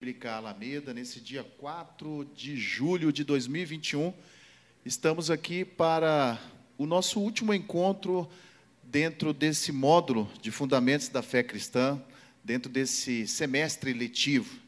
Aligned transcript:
Bíblica 0.00 0.32
Alameda, 0.32 0.94
nesse 0.94 1.20
dia 1.20 1.44
4 1.58 2.26
de 2.34 2.56
julho 2.56 3.12
de 3.12 3.22
2021. 3.22 4.14
Estamos 4.82 5.30
aqui 5.30 5.62
para 5.62 6.40
o 6.78 6.86
nosso 6.86 7.20
último 7.20 7.52
encontro 7.52 8.26
dentro 8.82 9.34
desse 9.34 9.70
módulo 9.70 10.26
de 10.40 10.50
Fundamentos 10.50 11.08
da 11.08 11.20
Fé 11.20 11.42
Cristã, 11.42 12.02
dentro 12.42 12.72
desse 12.72 13.26
semestre 13.26 13.92
letivo. 13.92 14.58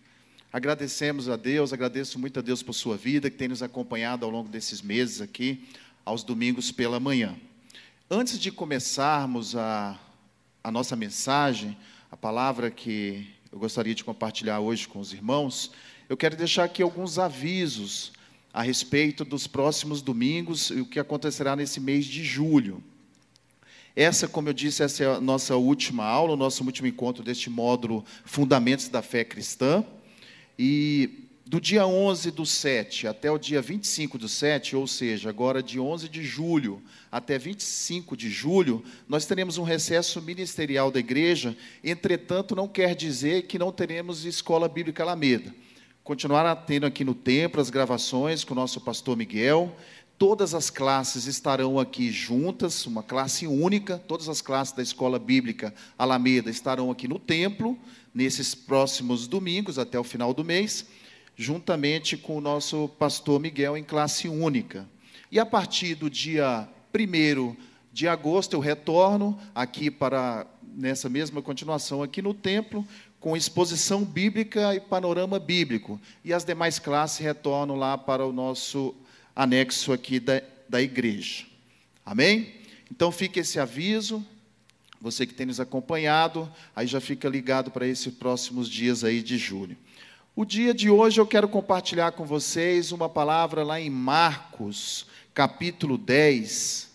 Agradecemos 0.52 1.30
a 1.30 1.36
Deus, 1.36 1.72
agradeço 1.72 2.18
muito 2.18 2.38
a 2.38 2.42
Deus 2.42 2.62
por 2.62 2.74
sua 2.74 2.98
vida, 2.98 3.30
que 3.30 3.38
tem 3.38 3.48
nos 3.48 3.62
acompanhado 3.62 4.26
ao 4.26 4.30
longo 4.30 4.50
desses 4.50 4.82
meses 4.82 5.22
aqui, 5.22 5.66
aos 6.04 6.22
domingos 6.22 6.70
pela 6.70 7.00
manhã. 7.00 7.34
Antes 8.10 8.38
de 8.38 8.52
começarmos 8.52 9.56
a, 9.56 9.98
a 10.62 10.70
nossa 10.70 10.94
mensagem, 10.94 11.74
a 12.10 12.18
palavra 12.18 12.70
que 12.70 13.26
eu 13.52 13.58
gostaria 13.58 13.94
de 13.94 14.02
compartilhar 14.02 14.60
hoje 14.60 14.88
com 14.88 14.98
os 14.98 15.12
irmãos, 15.12 15.70
eu 16.08 16.16
quero 16.16 16.34
deixar 16.34 16.64
aqui 16.64 16.82
alguns 16.82 17.18
avisos 17.18 18.12
a 18.52 18.62
respeito 18.62 19.24
dos 19.24 19.46
próximos 19.46 20.00
domingos 20.00 20.70
e 20.70 20.80
o 20.80 20.86
que 20.86 20.98
acontecerá 20.98 21.54
nesse 21.54 21.78
mês 21.78 22.06
de 22.06 22.24
julho. 22.24 22.82
Essa, 23.94 24.26
como 24.26 24.48
eu 24.48 24.54
disse, 24.54 24.82
essa 24.82 25.04
é 25.04 25.06
a 25.06 25.20
nossa 25.20 25.54
última 25.56 26.04
aula, 26.04 26.32
o 26.32 26.36
nosso 26.36 26.64
último 26.64 26.88
encontro 26.88 27.22
deste 27.22 27.50
módulo 27.50 28.02
Fundamentos 28.24 28.88
da 28.88 29.02
Fé 29.02 29.22
Cristã. 29.22 29.84
E 30.58 31.28
do 31.52 31.60
dia 31.60 31.86
11 31.86 32.30
do 32.30 32.46
7 32.46 33.06
até 33.06 33.30
o 33.30 33.36
dia 33.36 33.60
25 33.60 34.16
do 34.16 34.26
7, 34.26 34.74
ou 34.74 34.86
seja, 34.86 35.28
agora 35.28 35.62
de 35.62 35.78
11 35.78 36.08
de 36.08 36.24
julho 36.24 36.82
até 37.10 37.38
25 37.38 38.16
de 38.16 38.30
julho, 38.30 38.82
nós 39.06 39.26
teremos 39.26 39.58
um 39.58 39.62
recesso 39.62 40.22
ministerial 40.22 40.90
da 40.90 40.98
igreja, 40.98 41.54
entretanto, 41.84 42.56
não 42.56 42.66
quer 42.66 42.94
dizer 42.94 43.42
que 43.42 43.58
não 43.58 43.70
teremos 43.70 44.24
escola 44.24 44.66
bíblica 44.66 45.02
Alameda. 45.02 45.54
Continuará 46.02 46.56
tendo 46.56 46.86
aqui 46.86 47.04
no 47.04 47.14
templo 47.14 47.60
as 47.60 47.68
gravações 47.68 48.44
com 48.44 48.54
o 48.54 48.56
nosso 48.56 48.80
pastor 48.80 49.14
Miguel. 49.14 49.76
Todas 50.16 50.54
as 50.54 50.70
classes 50.70 51.26
estarão 51.26 51.78
aqui 51.78 52.10
juntas, 52.10 52.86
uma 52.86 53.02
classe 53.02 53.46
única. 53.46 53.98
Todas 53.98 54.30
as 54.30 54.40
classes 54.40 54.72
da 54.72 54.82
escola 54.82 55.18
bíblica 55.18 55.74
Alameda 55.98 56.48
estarão 56.48 56.90
aqui 56.90 57.06
no 57.06 57.18
templo, 57.18 57.78
nesses 58.14 58.54
próximos 58.54 59.26
domingos, 59.26 59.78
até 59.78 60.00
o 60.00 60.04
final 60.04 60.32
do 60.32 60.42
mês 60.42 60.86
juntamente 61.36 62.16
com 62.16 62.36
o 62.36 62.40
nosso 62.40 62.88
pastor 62.98 63.40
Miguel 63.40 63.76
em 63.76 63.84
classe 63.84 64.28
única. 64.28 64.88
E 65.30 65.38
a 65.38 65.46
partir 65.46 65.94
do 65.94 66.10
dia 66.10 66.68
1 66.94 67.56
de 67.92 68.08
agosto 68.08 68.54
eu 68.54 68.60
retorno 68.60 69.38
aqui 69.54 69.90
para 69.90 70.46
nessa 70.74 71.08
mesma 71.08 71.42
continuação 71.42 72.02
aqui 72.02 72.22
no 72.22 72.32
templo 72.32 72.86
com 73.20 73.36
exposição 73.36 74.04
bíblica 74.04 74.74
e 74.74 74.80
panorama 74.80 75.38
bíblico. 75.38 76.00
E 76.24 76.32
as 76.32 76.44
demais 76.44 76.78
classes 76.78 77.18
retornam 77.18 77.76
lá 77.76 77.96
para 77.96 78.26
o 78.26 78.32
nosso 78.32 78.94
anexo 79.34 79.92
aqui 79.92 80.18
da, 80.18 80.42
da 80.68 80.82
igreja. 80.82 81.44
Amém? 82.04 82.52
Então 82.90 83.12
fica 83.12 83.38
esse 83.38 83.60
aviso, 83.60 84.26
você 85.00 85.24
que 85.24 85.34
tem 85.34 85.46
nos 85.46 85.60
acompanhado, 85.60 86.50
aí 86.74 86.86
já 86.86 87.00
fica 87.00 87.28
ligado 87.28 87.70
para 87.70 87.86
esses 87.86 88.12
próximos 88.12 88.68
dias 88.68 89.04
aí 89.04 89.22
de 89.22 89.38
julho. 89.38 89.76
O 90.34 90.46
dia 90.46 90.72
de 90.72 90.88
hoje 90.88 91.20
eu 91.20 91.26
quero 91.26 91.46
compartilhar 91.46 92.12
com 92.12 92.24
vocês 92.24 92.90
uma 92.90 93.06
palavra 93.06 93.62
lá 93.62 93.78
em 93.78 93.90
Marcos, 93.90 95.04
capítulo 95.34 95.98
10. 95.98 96.88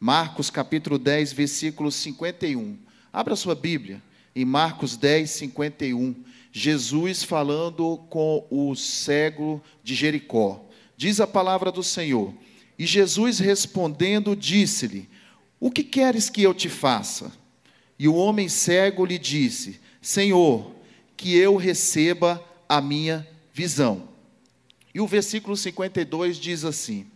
Marcos, 0.00 0.48
capítulo 0.48 0.98
10, 0.98 1.34
versículo 1.34 1.92
51. 1.92 2.78
Abra 3.12 3.36
sua 3.36 3.54
Bíblia, 3.54 4.02
em 4.34 4.46
Marcos 4.46 4.96
10, 4.96 5.30
51. 5.30 6.14
Jesus 6.50 7.22
falando 7.22 7.98
com 8.08 8.46
o 8.50 8.74
cego 8.74 9.62
de 9.84 9.94
Jericó. 9.94 10.64
Diz 10.96 11.20
a 11.20 11.26
palavra 11.26 11.70
do 11.70 11.82
Senhor. 11.82 12.32
E 12.78 12.86
Jesus 12.86 13.38
respondendo, 13.38 14.34
disse-lhe: 14.34 15.10
O 15.60 15.70
que 15.70 15.84
queres 15.84 16.30
que 16.30 16.42
eu 16.42 16.54
te 16.54 16.70
faça? 16.70 17.32
E 17.98 18.08
o 18.08 18.14
homem 18.14 18.48
cego 18.48 19.04
lhe 19.04 19.18
disse: 19.18 19.78
Senhor, 20.00 20.74
que 21.18 21.36
eu 21.36 21.56
receba 21.56 22.42
a 22.72 22.80
minha 22.80 23.28
visão. 23.52 24.08
E 24.94 25.00
o 25.00 25.06
versículo 25.06 25.54
52 25.54 26.38
diz 26.38 26.64
assim: 26.64 27.06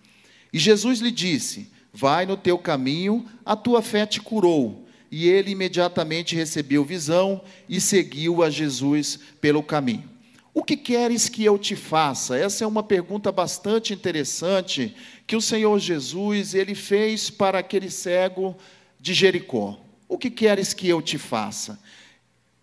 E 0.52 0.58
Jesus 0.58 1.00
lhe 1.00 1.10
disse: 1.10 1.70
Vai 1.90 2.26
no 2.26 2.36
teu 2.36 2.58
caminho, 2.58 3.24
a 3.42 3.56
tua 3.56 3.80
fé 3.80 4.04
te 4.04 4.20
curou. 4.20 4.86
E 5.10 5.26
ele 5.26 5.52
imediatamente 5.52 6.36
recebeu 6.36 6.84
visão 6.84 7.40
e 7.66 7.80
seguiu 7.80 8.42
a 8.42 8.50
Jesus 8.50 9.18
pelo 9.40 9.62
caminho. 9.62 10.04
O 10.52 10.62
que 10.62 10.76
queres 10.76 11.26
que 11.26 11.42
eu 11.42 11.56
te 11.56 11.74
faça? 11.74 12.36
Essa 12.36 12.64
é 12.64 12.66
uma 12.66 12.82
pergunta 12.82 13.32
bastante 13.32 13.94
interessante 13.94 14.94
que 15.26 15.36
o 15.36 15.40
Senhor 15.40 15.78
Jesus 15.78 16.54
ele 16.54 16.74
fez 16.74 17.30
para 17.30 17.60
aquele 17.60 17.90
cego 17.90 18.54
de 19.00 19.14
Jericó. 19.14 19.78
O 20.06 20.18
que 20.18 20.28
queres 20.28 20.74
que 20.74 20.86
eu 20.86 21.00
te 21.00 21.16
faça? 21.16 21.78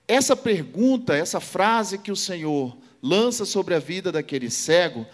Essa 0.08 0.36
pergunta, 0.36 1.16
essa 1.16 1.40
frase 1.40 1.98
que 1.98 2.12
o 2.12 2.16
Senhor 2.16 2.76
lança 3.02 3.46
sobre 3.46 3.74
a 3.74 3.80
vida 3.80 4.12
daquele 4.12 4.50
cego, 4.50 5.06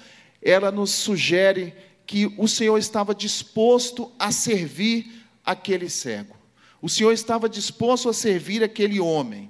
ela 0.41 0.72
nos 0.72 0.91
sugere 0.91 1.73
que 2.05 2.33
o 2.38 2.47
Senhor 2.47 2.77
estava 2.77 3.13
disposto 3.13 4.11
a 4.17 4.31
servir 4.31 5.25
aquele 5.45 5.89
cego. 5.89 6.35
O 6.81 6.89
Senhor 6.89 7.11
estava 7.11 7.47
disposto 7.47 8.09
a 8.09 8.13
servir 8.13 8.63
aquele 8.63 8.99
homem. 8.99 9.49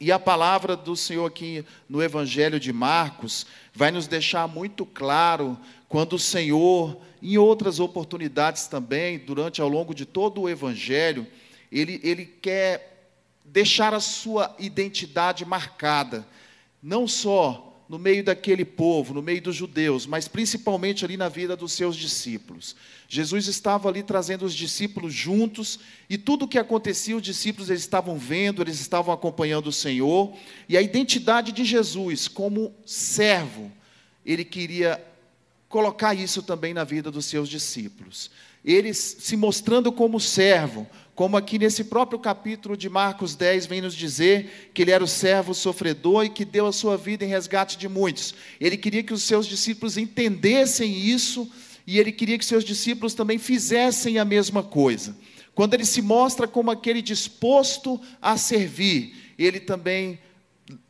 E 0.00 0.12
a 0.12 0.18
palavra 0.18 0.76
do 0.76 0.94
Senhor 0.94 1.26
aqui 1.26 1.64
no 1.88 2.02
Evangelho 2.02 2.60
de 2.60 2.72
Marcos 2.72 3.46
vai 3.74 3.90
nos 3.90 4.06
deixar 4.06 4.46
muito 4.46 4.86
claro 4.86 5.58
quando 5.88 6.14
o 6.14 6.18
Senhor, 6.18 7.00
em 7.20 7.36
outras 7.36 7.80
oportunidades 7.80 8.66
também, 8.66 9.18
durante 9.18 9.60
ao 9.60 9.68
longo 9.68 9.92
de 9.92 10.04
todo 10.04 10.42
o 10.42 10.48
Evangelho, 10.48 11.26
ele, 11.70 12.00
ele 12.04 12.24
quer 12.24 12.97
deixar 13.52 13.94
a 13.94 14.00
sua 14.00 14.54
identidade 14.58 15.44
marcada 15.44 16.26
não 16.82 17.08
só 17.08 17.64
no 17.88 17.98
meio 17.98 18.22
daquele 18.22 18.66
povo, 18.66 19.14
no 19.14 19.22
meio 19.22 19.40
dos 19.40 19.56
judeus, 19.56 20.04
mas 20.04 20.28
principalmente 20.28 21.04
ali 21.04 21.16
na 21.16 21.28
vida 21.28 21.56
dos 21.56 21.72
seus 21.72 21.96
discípulos. 21.96 22.76
Jesus 23.08 23.46
estava 23.46 23.88
ali 23.88 24.02
trazendo 24.02 24.44
os 24.44 24.54
discípulos 24.54 25.14
juntos 25.14 25.80
e 26.08 26.18
tudo 26.18 26.44
o 26.44 26.48
que 26.48 26.58
acontecia, 26.58 27.16
os 27.16 27.22
discípulos 27.22 27.70
eles 27.70 27.80
estavam 27.80 28.18
vendo, 28.18 28.60
eles 28.60 28.78
estavam 28.78 29.12
acompanhando 29.12 29.68
o 29.68 29.72
Senhor, 29.72 30.34
e 30.68 30.76
a 30.76 30.82
identidade 30.82 31.50
de 31.50 31.64
Jesus 31.64 32.28
como 32.28 32.74
servo, 32.84 33.72
ele 34.24 34.44
queria 34.44 35.02
colocar 35.68 36.14
isso 36.14 36.42
também 36.42 36.74
na 36.74 36.84
vida 36.84 37.10
dos 37.10 37.24
seus 37.24 37.48
discípulos. 37.48 38.30
Eles 38.62 38.98
se 39.20 39.36
mostrando 39.36 39.90
como 39.90 40.20
servo, 40.20 40.86
como 41.18 41.36
aqui 41.36 41.58
nesse 41.58 41.82
próprio 41.82 42.16
capítulo 42.16 42.76
de 42.76 42.88
Marcos 42.88 43.34
10 43.34 43.66
vem 43.66 43.80
nos 43.80 43.96
dizer 43.96 44.70
que 44.72 44.82
ele 44.82 44.92
era 44.92 45.02
o 45.02 45.08
servo 45.08 45.52
sofredor 45.52 46.24
e 46.24 46.28
que 46.28 46.44
deu 46.44 46.64
a 46.64 46.72
sua 46.72 46.96
vida 46.96 47.24
em 47.24 47.28
resgate 47.28 47.76
de 47.76 47.88
muitos. 47.88 48.36
Ele 48.60 48.76
queria 48.76 49.02
que 49.02 49.12
os 49.12 49.24
seus 49.24 49.44
discípulos 49.44 49.98
entendessem 49.98 50.96
isso 50.96 51.50
e 51.84 51.98
ele 51.98 52.12
queria 52.12 52.38
que 52.38 52.44
seus 52.44 52.62
discípulos 52.62 53.14
também 53.14 53.36
fizessem 53.36 54.16
a 54.20 54.24
mesma 54.24 54.62
coisa. 54.62 55.16
Quando 55.56 55.74
ele 55.74 55.84
se 55.84 56.00
mostra 56.00 56.46
como 56.46 56.70
aquele 56.70 57.02
disposto 57.02 58.00
a 58.22 58.36
servir, 58.36 59.34
ele 59.36 59.58
também 59.58 60.20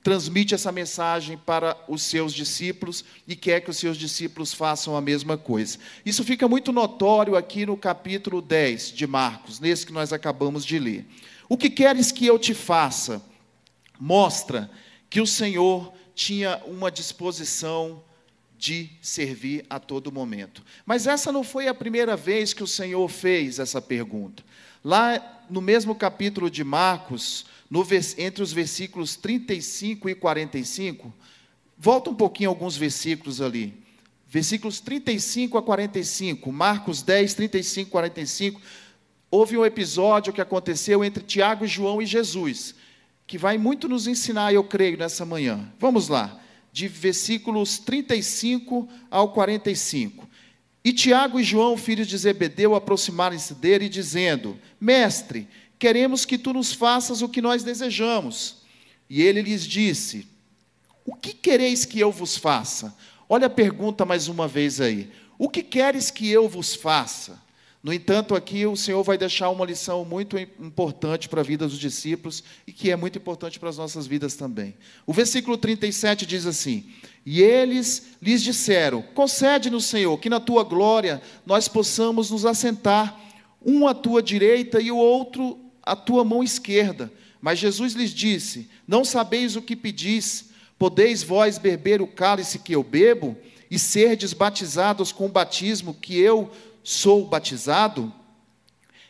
transmite 0.03 0.55
essa 0.55 0.73
mensagem 0.73 1.37
para 1.37 1.77
os 1.89 2.03
seus 2.03 2.33
discípulos 2.33 3.05
e 3.27 3.37
quer 3.37 3.61
que 3.61 3.71
os 3.71 3.77
seus 3.77 3.97
discípulos 3.97 4.53
façam 4.53 4.97
a 4.97 5.01
mesma 5.01 5.37
coisa. 5.37 5.79
Isso 6.05 6.25
fica 6.25 6.49
muito 6.49 6.73
notório 6.73 7.37
aqui 7.37 7.65
no 7.65 7.77
capítulo 7.77 8.43
10 8.43 8.93
de 8.93 9.07
Marcos, 9.07 9.61
nesse 9.61 9.87
que 9.87 9.93
nós 9.93 10.13
acabamos 10.13 10.65
de 10.65 10.79
ler. 10.79 11.07
O 11.49 11.57
que 11.57 11.71
queres 11.71 12.11
que 12.11 12.27
eu 12.27 12.39
te 12.39 12.55
faça? 12.55 13.23
Mostra 13.99 14.71
que 15.09 15.21
o 15.21 15.27
Senhor 15.27 15.93
tinha 16.15 16.61
uma 16.67 16.91
disposição 16.91 18.03
de 18.59 18.91
servir 19.01 19.65
a 19.71 19.79
todo 19.79 20.11
momento. 20.11 20.65
Mas 20.85 21.07
essa 21.07 21.31
não 21.31 21.45
foi 21.45 21.69
a 21.69 21.75
primeira 21.75 22.17
vez 22.17 22.53
que 22.53 22.63
o 22.63 22.67
Senhor 22.67 23.09
fez 23.09 23.61
essa 23.61 23.81
pergunta. 23.81 24.43
Lá 24.85 25.45
no 25.49 25.61
mesmo 25.61 25.95
capítulo 25.95 26.51
de 26.51 26.65
Marcos, 26.65 27.47
no, 27.71 27.87
entre 28.17 28.43
os 28.43 28.53
versículos 28.53 29.17
35 29.17 30.09
e 30.09 30.15
45, 30.15 31.13
volta 31.77 32.11
um 32.11 32.15
pouquinho 32.15 32.51
alguns 32.51 32.77
versículos 32.77 33.41
ali. 33.41 33.75
Versículos 34.27 34.81
35 34.81 35.57
a 35.57 35.63
45, 35.63 36.53
Marcos 36.53 37.03
10, 37.03 37.35
35 37.35 37.89
e 37.89 37.91
45. 37.91 38.61
Houve 39.31 39.57
um 39.57 39.65
episódio 39.65 40.33
que 40.33 40.41
aconteceu 40.41 41.05
entre 41.05 41.23
Tiago, 41.23 41.67
João 41.67 42.01
e 42.01 42.07
Jesus, 42.07 42.75
que 43.27 43.39
vai 43.39 43.59
muito 43.59 43.89
nos 43.89 44.07
ensinar, 44.07 44.53
eu 44.53 44.65
creio, 44.65 44.99
nessa 44.99 45.25
manhã. 45.25 45.71
Vamos 45.79 46.09
lá, 46.09 46.41
de 46.73 46.89
versículos 46.89 47.79
35 47.79 48.89
ao 49.11 49.33
45. 49.33 50.29
E 50.85 50.93
Tiago 50.93 51.39
e 51.39 51.45
João, 51.45 51.77
filhos 51.77 52.07
de 52.07 52.17
Zebedeu, 52.17 52.75
aproximaram-se 52.75 53.55
dele, 53.55 53.89
dizendo: 53.89 54.59
Mestre, 54.81 55.47
queremos 55.79 56.25
que 56.25 56.37
tu 56.37 56.53
nos 56.53 56.73
faças 56.73 57.23
o 57.23 57.29
que 57.29 57.41
nós 57.41 57.63
desejamos. 57.63 58.57
E 59.09 59.23
ele 59.23 59.43
lhes 59.43 59.67
disse: 59.67 60.27
O 61.05 61.15
que 61.15 61.33
quereis 61.33 61.85
que 61.85 62.01
eu 62.01 62.11
vos 62.11 62.37
faça? 62.37 62.95
Olha 63.29 63.47
a 63.47 63.51
pergunta 63.51 64.05
mais 64.05 64.29
uma 64.29 64.49
vez 64.49 64.81
aí. 64.81 65.11
O 65.39 65.49
que 65.49 65.63
queres 65.63 66.11
que 66.11 66.29
eu 66.29 66.49
vos 66.49 66.75
faça? 66.75 67.41
No 67.81 67.93
entanto, 67.93 68.35
aqui 68.35 68.67
o 68.67 68.77
Senhor 68.77 69.03
vai 69.05 69.17
deixar 69.17 69.51
uma 69.51 69.65
lição 69.65 70.05
muito 70.05 70.37
importante 70.37 71.29
para 71.29 71.43
a 71.43 71.45
vida 71.45 71.67
dos 71.67 71.79
discípulos 71.79 72.43
e 72.67 72.73
que 72.73 72.91
é 72.91 72.97
muito 72.97 73.19
importante 73.19 73.59
para 73.61 73.69
as 73.69 73.79
nossas 73.79 74.05
vidas 74.05 74.35
também. 74.35 74.75
O 75.07 75.13
versículo 75.13 75.57
37 75.57 76.27
diz 76.27 76.45
assim: 76.45 76.87
E 77.25 77.41
eles 77.41 78.15
lhes 78.21 78.43
disseram: 78.43 79.01
Concede-nos, 79.01 79.85
Senhor, 79.85 80.19
que 80.19 80.29
na 80.29 80.41
tua 80.41 80.65
glória 80.65 81.23
nós 81.47 81.69
possamos 81.69 82.33
nos 82.33 82.45
assentar, 82.45 83.19
um 83.65 83.87
à 83.87 83.95
tua 83.95 84.21
direita 84.21 84.81
e 84.81 84.91
o 84.91 84.97
outro 84.97 85.68
à 85.93 85.97
tua 85.97 86.25
mão 86.25 86.43
esquerda. 86.43 87.13
Mas 87.41 87.59
Jesus 87.59 87.95
lhes 87.95 88.13
disse: 88.13 88.69
Não 88.87 89.05
sabeis 89.05 89.57
o 89.57 89.63
que 89.63 89.77
pedis, 89.77 90.51
podeis 90.79 91.23
vós 91.23 91.59
beber 91.59 92.03
o 92.03 92.07
cálice 92.07 92.59
que 92.59 92.73
eu 92.75 92.83
bebo 92.83 93.37
e 93.71 93.79
serdes 93.79 94.33
batizados 94.33 95.13
com 95.13 95.27
o 95.27 95.31
batismo 95.31 95.95
que 95.95 96.19
eu 96.19 96.51
sou 96.83 97.27
batizado? 97.27 98.13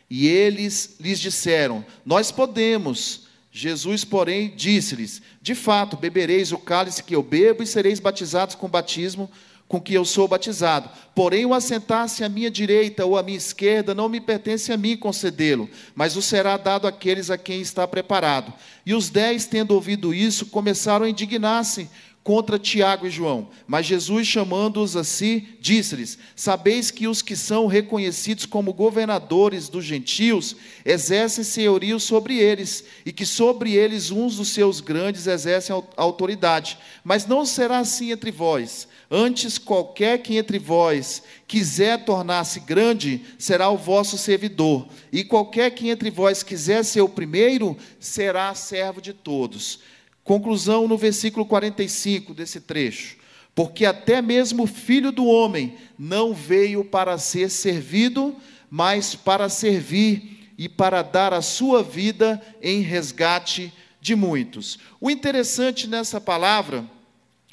E 0.09 0.27
eles 0.27 0.95
lhes 0.99 1.19
disseram: 1.19 1.85
Nós 2.05 2.31
podemos. 2.31 3.27
Jesus, 3.51 4.05
porém, 4.05 4.53
disse-lhes: 4.55 5.21
De 5.41 5.55
fato, 5.55 5.97
bebereis 5.97 6.51
o 6.51 6.57
cálice 6.57 7.03
que 7.03 7.15
eu 7.15 7.23
bebo 7.23 7.63
e 7.63 7.67
sereis 7.67 7.99
batizados 7.99 8.55
com 8.55 8.67
o 8.67 8.69
batismo 8.69 9.29
com 9.69 9.79
que 9.79 9.93
eu 9.93 10.03
sou 10.03 10.27
batizado. 10.27 10.89
Porém, 11.13 11.45
o 11.45 11.53
assentar-se 11.53 12.23
à 12.23 12.27
minha 12.27 12.49
direita 12.49 13.05
ou 13.05 13.15
à 13.15 13.21
minha 13.21 13.37
esquerda 13.37 13.93
não 13.93 14.09
me 14.09 14.19
pertence 14.19 14.73
a 14.73 14.77
mim 14.77 14.97
concedê-lo, 14.97 15.69
mas 15.93 16.17
o 16.17 16.23
será 16.23 16.57
dado 16.57 16.87
àqueles 16.87 17.29
a 17.29 17.37
quem 17.37 17.61
está 17.61 17.87
preparado. 17.87 18.51
E 18.83 18.95
os 18.95 19.11
dez, 19.11 19.45
tendo 19.45 19.75
ouvido 19.75 20.11
isso, 20.11 20.47
começaram 20.47 21.05
a 21.05 21.09
indignar-se 21.09 21.87
contra 22.23 22.59
Tiago 22.59 23.07
e 23.07 23.09
João. 23.09 23.49
Mas 23.67 23.85
Jesus, 23.85 24.27
chamando-os 24.27 24.95
a 24.95 25.03
si, 25.03 25.47
disse-lhes: 25.59 26.17
Sabeis 26.35 26.91
que 26.91 27.07
os 27.07 27.21
que 27.21 27.35
são 27.35 27.65
reconhecidos 27.65 28.45
como 28.45 28.73
governadores 28.73 29.69
dos 29.69 29.85
gentios 29.85 30.55
exercem 30.85 31.43
senhorio 31.43 31.99
sobre 31.99 32.37
eles, 32.37 32.83
e 33.05 33.11
que 33.11 33.25
sobre 33.25 33.73
eles 33.73 34.11
uns 34.11 34.35
dos 34.35 34.49
seus 34.49 34.79
grandes 34.79 35.27
exercem 35.27 35.75
autoridade. 35.95 36.77
Mas 37.03 37.25
não 37.25 37.45
será 37.45 37.79
assim 37.79 38.11
entre 38.11 38.31
vós. 38.31 38.87
Antes, 39.11 39.57
qualquer 39.57 40.19
que 40.19 40.37
entre 40.37 40.59
vós 40.59 41.23
quiser 41.47 42.05
tornar-se 42.05 42.59
grande, 42.59 43.25
será 43.39 43.67
o 43.69 43.77
vosso 43.77 44.19
servidor, 44.19 44.87
e 45.11 45.23
qualquer 45.23 45.71
que 45.71 45.89
entre 45.89 46.11
vós 46.11 46.43
quiser 46.43 46.85
ser 46.85 47.01
o 47.01 47.09
primeiro, 47.09 47.75
será 47.99 48.53
servo 48.53 49.01
de 49.01 49.13
todos. 49.13 49.79
Conclusão 50.23 50.87
no 50.87 50.97
versículo 50.97 51.45
45 51.45 52.33
desse 52.33 52.61
trecho. 52.61 53.17
Porque 53.55 53.85
até 53.85 54.21
mesmo 54.21 54.63
o 54.63 54.67
filho 54.67 55.11
do 55.11 55.25
homem 55.25 55.75
não 55.97 56.33
veio 56.33 56.85
para 56.85 57.17
ser 57.17 57.49
servido, 57.49 58.35
mas 58.69 59.15
para 59.15 59.49
servir 59.49 60.53
e 60.57 60.69
para 60.69 61.01
dar 61.01 61.33
a 61.33 61.41
sua 61.41 61.81
vida 61.81 62.41
em 62.61 62.81
resgate 62.81 63.73
de 64.01 64.15
muitos. 64.15 64.79
O 64.99 65.09
interessante 65.09 65.87
nessa 65.87 66.21
palavra 66.21 66.85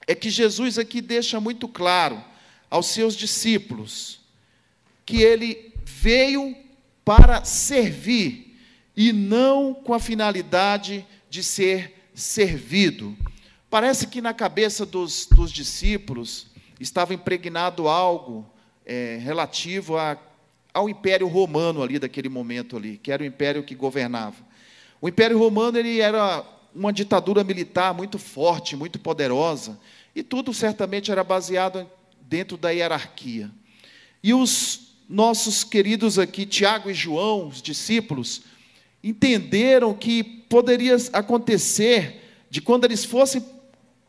é 0.06 0.14
que 0.14 0.30
Jesus 0.30 0.78
aqui 0.78 1.00
deixa 1.00 1.40
muito 1.40 1.66
claro 1.66 2.22
aos 2.70 2.86
seus 2.86 3.16
discípulos 3.16 4.20
que 5.04 5.22
ele 5.22 5.72
veio 5.84 6.56
para 7.04 7.44
servir 7.44 8.58
e 8.96 9.12
não 9.12 9.72
com 9.72 9.94
a 9.94 10.00
finalidade 10.00 11.06
de 11.30 11.42
ser 11.42 11.95
servido. 12.16 13.14
Parece 13.68 14.06
que 14.06 14.22
na 14.22 14.32
cabeça 14.32 14.86
dos, 14.86 15.26
dos 15.26 15.52
discípulos 15.52 16.46
estava 16.80 17.12
impregnado 17.12 17.88
algo 17.88 18.50
é, 18.86 19.18
relativo 19.20 19.98
a, 19.98 20.16
ao 20.72 20.88
Império 20.88 21.28
Romano 21.28 21.82
ali 21.82 21.98
daquele 21.98 22.30
momento 22.30 22.76
ali, 22.76 22.96
que 22.96 23.12
era 23.12 23.22
o 23.22 23.26
império 23.26 23.62
que 23.62 23.74
governava. 23.74 24.36
O 25.00 25.08
Império 25.08 25.38
Romano 25.38 25.76
ele 25.76 26.00
era 26.00 26.42
uma 26.74 26.92
ditadura 26.92 27.44
militar 27.44 27.92
muito 27.92 28.18
forte, 28.18 28.74
muito 28.76 28.98
poderosa, 28.98 29.78
e 30.14 30.22
tudo 30.22 30.54
certamente 30.54 31.10
era 31.10 31.22
baseado 31.22 31.88
dentro 32.22 32.56
da 32.56 32.70
hierarquia. 32.70 33.50
E 34.22 34.32
os 34.32 34.96
nossos 35.08 35.62
queridos 35.62 36.18
aqui, 36.18 36.46
Tiago 36.46 36.90
e 36.90 36.94
João, 36.94 37.48
os 37.48 37.60
discípulos, 37.60 38.42
entenderam 39.08 39.94
que 39.94 40.24
poderia 40.24 40.96
acontecer 41.12 42.24
de 42.50 42.60
quando 42.60 42.84
eles 42.84 43.04
fossem 43.04 43.44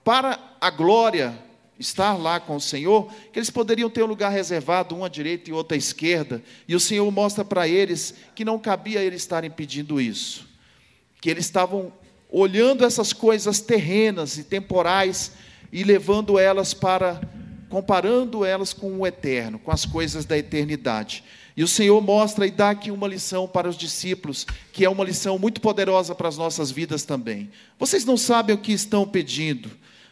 para 0.04 0.40
a 0.60 0.72
glória, 0.72 1.38
estar 1.78 2.18
lá 2.18 2.40
com 2.40 2.56
o 2.56 2.62
Senhor, 2.62 3.08
que 3.32 3.38
eles 3.38 3.52
poderiam 3.52 3.92
ter 3.92 4.02
um 4.02 4.08
lugar 4.08 4.32
reservado, 4.32 4.96
um 4.96 5.06
à 5.06 5.08
direita 5.08 5.52
e 5.52 5.54
outro 5.54 5.76
à 5.76 5.78
esquerda, 5.78 6.42
e 6.68 6.74
o 6.74 6.80
Senhor 6.80 7.12
mostra 7.12 7.46
para 7.46 7.68
eles 7.68 8.16
que 8.34 8.44
não 8.44 8.58
cabia 8.58 9.04
eles 9.04 9.22
estarem 9.22 9.52
pedindo 9.52 10.02
isso, 10.02 10.48
que 11.22 11.30
eles 11.30 11.46
estavam 11.46 11.94
olhando 12.32 12.84
essas 12.84 13.14
coisas 13.14 13.60
terrenas 13.60 14.40
e 14.40 14.44
temporais 14.44 15.34
e 15.72 15.84
levando 15.84 16.40
elas 16.40 16.74
para, 16.74 17.22
comparando 17.70 18.44
elas 18.44 18.74
com 18.74 18.98
o 18.98 19.06
eterno, 19.06 19.60
com 19.60 19.70
as 19.70 19.86
coisas 19.86 20.26
da 20.26 20.36
eternidade. 20.36 21.24
E 21.58 21.64
o 21.64 21.68
Senhor 21.68 22.00
mostra 22.00 22.46
e 22.46 22.52
dá 22.52 22.70
aqui 22.70 22.92
uma 22.92 23.08
lição 23.08 23.48
para 23.48 23.68
os 23.68 23.76
discípulos, 23.76 24.46
que 24.72 24.86
é 24.86 24.90
uma 24.90 25.04
lição 25.04 25.40
muito 25.40 25.60
poderosa 25.60 26.14
para 26.14 26.28
as 26.28 26.38
nossas 26.38 26.70
vidas 26.70 27.04
também. 27.04 27.50
Vocês 27.80 28.06
não 28.06 28.16
sabem 28.16 28.56
o 28.56 28.60
que 28.60 28.72
estão 28.72 29.08
pedindo, 29.08 29.72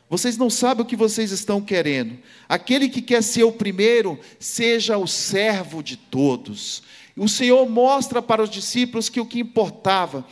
vocês 0.09 0.37
não 0.37 0.49
sabem 0.49 0.83
o 0.83 0.87
que 0.87 0.95
vocês 0.95 1.31
estão 1.31 1.61
querendo. 1.61 2.17
Aquele 2.49 2.89
que 2.89 2.99
quer 2.99 3.21
ser 3.21 3.43
o 3.43 3.51
primeiro, 3.51 4.19
seja 4.39 4.97
o 4.97 5.05
servo 5.05 5.83
de 5.83 5.95
todos. 5.97 6.81
O 7.15 7.29
Senhor 7.29 7.69
mostra 7.69 8.23
para 8.23 8.41
os 8.41 8.49
discípulos 8.49 9.07
que 9.07 9.19
o 9.19 9.25
que 9.25 9.39
importava, 9.39 10.25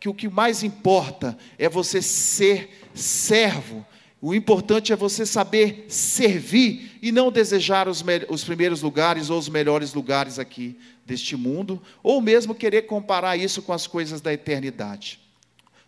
que 0.00 0.08
o 0.08 0.14
que 0.14 0.30
mais 0.30 0.62
importa 0.62 1.36
é 1.58 1.68
você 1.68 2.00
ser 2.00 2.88
servo 2.94 3.84
o 4.26 4.34
importante 4.34 4.90
é 4.90 4.96
você 4.96 5.26
saber 5.26 5.84
servir 5.86 6.98
e 7.02 7.12
não 7.12 7.30
desejar 7.30 7.86
os, 7.88 8.02
os, 8.30 8.42
primeiros 8.42 8.80
lugares 8.80 9.28
ou 9.28 9.38
os 9.38 9.50
melhores 9.50 9.92
lugares 9.92 10.38
aqui 10.38 10.78
deste 11.04 11.36
mundo, 11.36 11.78
ou 12.02 12.22
mesmo 12.22 12.54
querer 12.54 12.86
comparar 12.86 13.36
isso 13.36 13.60
com 13.60 13.70
as 13.70 13.86
coisas 13.86 14.22
da 14.22 14.32
eternidade. 14.32 15.20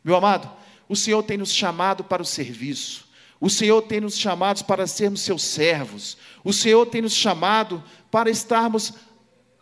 Meu 0.05 0.15
amado, 0.15 0.51
o 0.87 0.95
Senhor 0.95 1.23
tem 1.23 1.39
nos 1.39 1.51
chamado 1.51 2.05
para 2.05 2.21
o 2.21 2.27
serviço. 2.27 3.07
O 3.41 3.49
Senhor 3.49 3.81
tem 3.81 4.03
nos 4.03 4.19
chamado 4.19 4.63
para 4.67 4.87
sermos 4.87 5.23
seus 5.23 5.43
servos. 5.43 6.19
O 6.45 6.53
Senhor 6.53 6.85
tem 6.85 7.01
nos 7.01 7.15
chamado 7.15 7.83
para 8.11 8.29
estarmos 8.29 8.93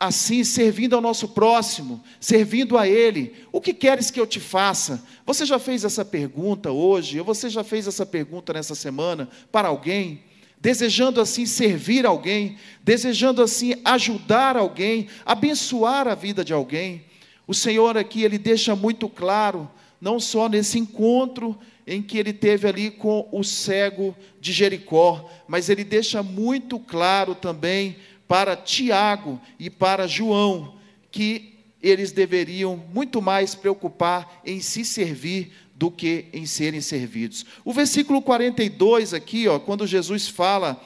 assim, 0.06 0.44
servindo 0.44 0.94
ao 0.94 1.00
nosso 1.00 1.28
próximo, 1.28 2.02
servindo 2.20 2.78
a 2.78 2.88
Ele. 2.88 3.34
O 3.52 3.60
que 3.60 3.72
queres 3.72 4.10
que 4.10 4.20
eu 4.20 4.26
te 4.26 4.40
faça? 4.40 5.04
Você 5.26 5.44
já 5.44 5.58
fez 5.58 5.84
essa 5.84 6.04
pergunta 6.04 6.70
hoje? 6.70 7.18
Ou 7.18 7.24
você 7.24 7.48
já 7.48 7.64
fez 7.64 7.86
essa 7.86 8.04
pergunta 8.04 8.52
nessa 8.52 8.74
semana 8.74 9.28
para 9.50 9.68
alguém? 9.68 10.22
Desejando 10.60 11.20
assim 11.20 11.44
servir 11.46 12.06
alguém, 12.06 12.56
desejando 12.82 13.42
assim 13.42 13.74
ajudar 13.84 14.56
alguém, 14.56 15.08
abençoar 15.24 16.08
a 16.08 16.14
vida 16.14 16.44
de 16.44 16.52
alguém. 16.52 17.04
O 17.46 17.52
Senhor 17.52 17.98
aqui, 17.98 18.22
Ele 18.22 18.38
deixa 18.38 18.74
muito 18.74 19.08
claro, 19.08 19.68
não 20.00 20.18
só 20.18 20.48
nesse 20.48 20.78
encontro 20.78 21.58
em 21.86 22.00
que 22.02 22.18
ele 22.18 22.32
teve 22.32 22.66
ali 22.66 22.90
com 22.90 23.28
o 23.30 23.44
cego 23.44 24.16
de 24.40 24.52
Jericó, 24.52 25.30
mas 25.46 25.68
ele 25.68 25.84
deixa 25.84 26.22
muito 26.22 26.78
claro 26.78 27.34
também 27.34 27.96
para 28.26 28.56
Tiago 28.56 29.40
e 29.58 29.68
para 29.68 30.06
João 30.06 30.74
que 31.10 31.54
eles 31.82 32.12
deveriam 32.12 32.82
muito 32.92 33.20
mais 33.20 33.54
preocupar 33.54 34.40
em 34.44 34.60
se 34.60 34.84
servir 34.84 35.52
do 35.74 35.90
que 35.90 36.26
em 36.32 36.46
serem 36.46 36.80
servidos. 36.80 37.44
O 37.64 37.72
versículo 37.72 38.22
42 38.22 39.12
aqui, 39.12 39.46
ó, 39.48 39.58
quando 39.58 39.86
Jesus 39.86 40.28
fala 40.28 40.82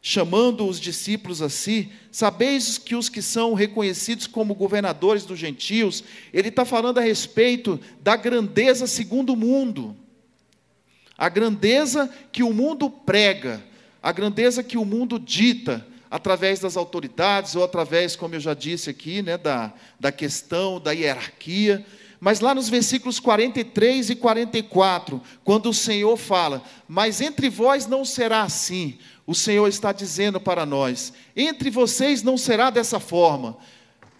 chamando 0.00 0.66
os 0.66 0.80
discípulos 0.80 1.42
a 1.42 1.48
si, 1.48 1.90
sabeis 2.10 2.78
que 2.78 2.94
os 2.94 3.08
que 3.08 3.20
são 3.20 3.52
reconhecidos 3.52 4.26
como 4.26 4.54
governadores 4.54 5.24
dos 5.24 5.38
gentios, 5.38 6.04
ele 6.32 6.48
está 6.48 6.64
falando 6.64 6.98
a 6.98 7.02
respeito 7.02 7.80
da 8.00 8.16
grandeza 8.16 8.86
segundo 8.86 9.32
o 9.32 9.36
mundo, 9.36 9.96
a 11.16 11.28
grandeza 11.28 12.08
que 12.30 12.42
o 12.42 12.54
mundo 12.54 12.88
prega, 12.88 13.62
a 14.00 14.12
grandeza 14.12 14.62
que 14.62 14.78
o 14.78 14.84
mundo 14.84 15.18
dita, 15.18 15.84
através 16.10 16.60
das 16.60 16.76
autoridades 16.76 17.54
ou 17.54 17.64
através, 17.64 18.16
como 18.16 18.34
eu 18.34 18.40
já 18.40 18.54
disse 18.54 18.90
aqui, 18.90 19.22
né, 19.22 19.36
da, 19.36 19.72
da 19.98 20.10
questão 20.10 20.80
da 20.80 20.92
hierarquia. 20.92 21.84
Mas 22.20 22.40
lá 22.40 22.54
nos 22.54 22.68
versículos 22.68 23.20
43 23.20 24.10
e 24.10 24.16
44, 24.16 25.20
quando 25.44 25.70
o 25.70 25.74
Senhor 25.74 26.16
fala: 26.16 26.62
Mas 26.88 27.20
entre 27.20 27.48
vós 27.48 27.86
não 27.86 28.04
será 28.04 28.42
assim, 28.42 28.98
o 29.26 29.34
Senhor 29.34 29.68
está 29.68 29.92
dizendo 29.92 30.40
para 30.40 30.66
nós: 30.66 31.12
Entre 31.36 31.70
vocês 31.70 32.22
não 32.22 32.36
será 32.36 32.70
dessa 32.70 32.98
forma. 32.98 33.56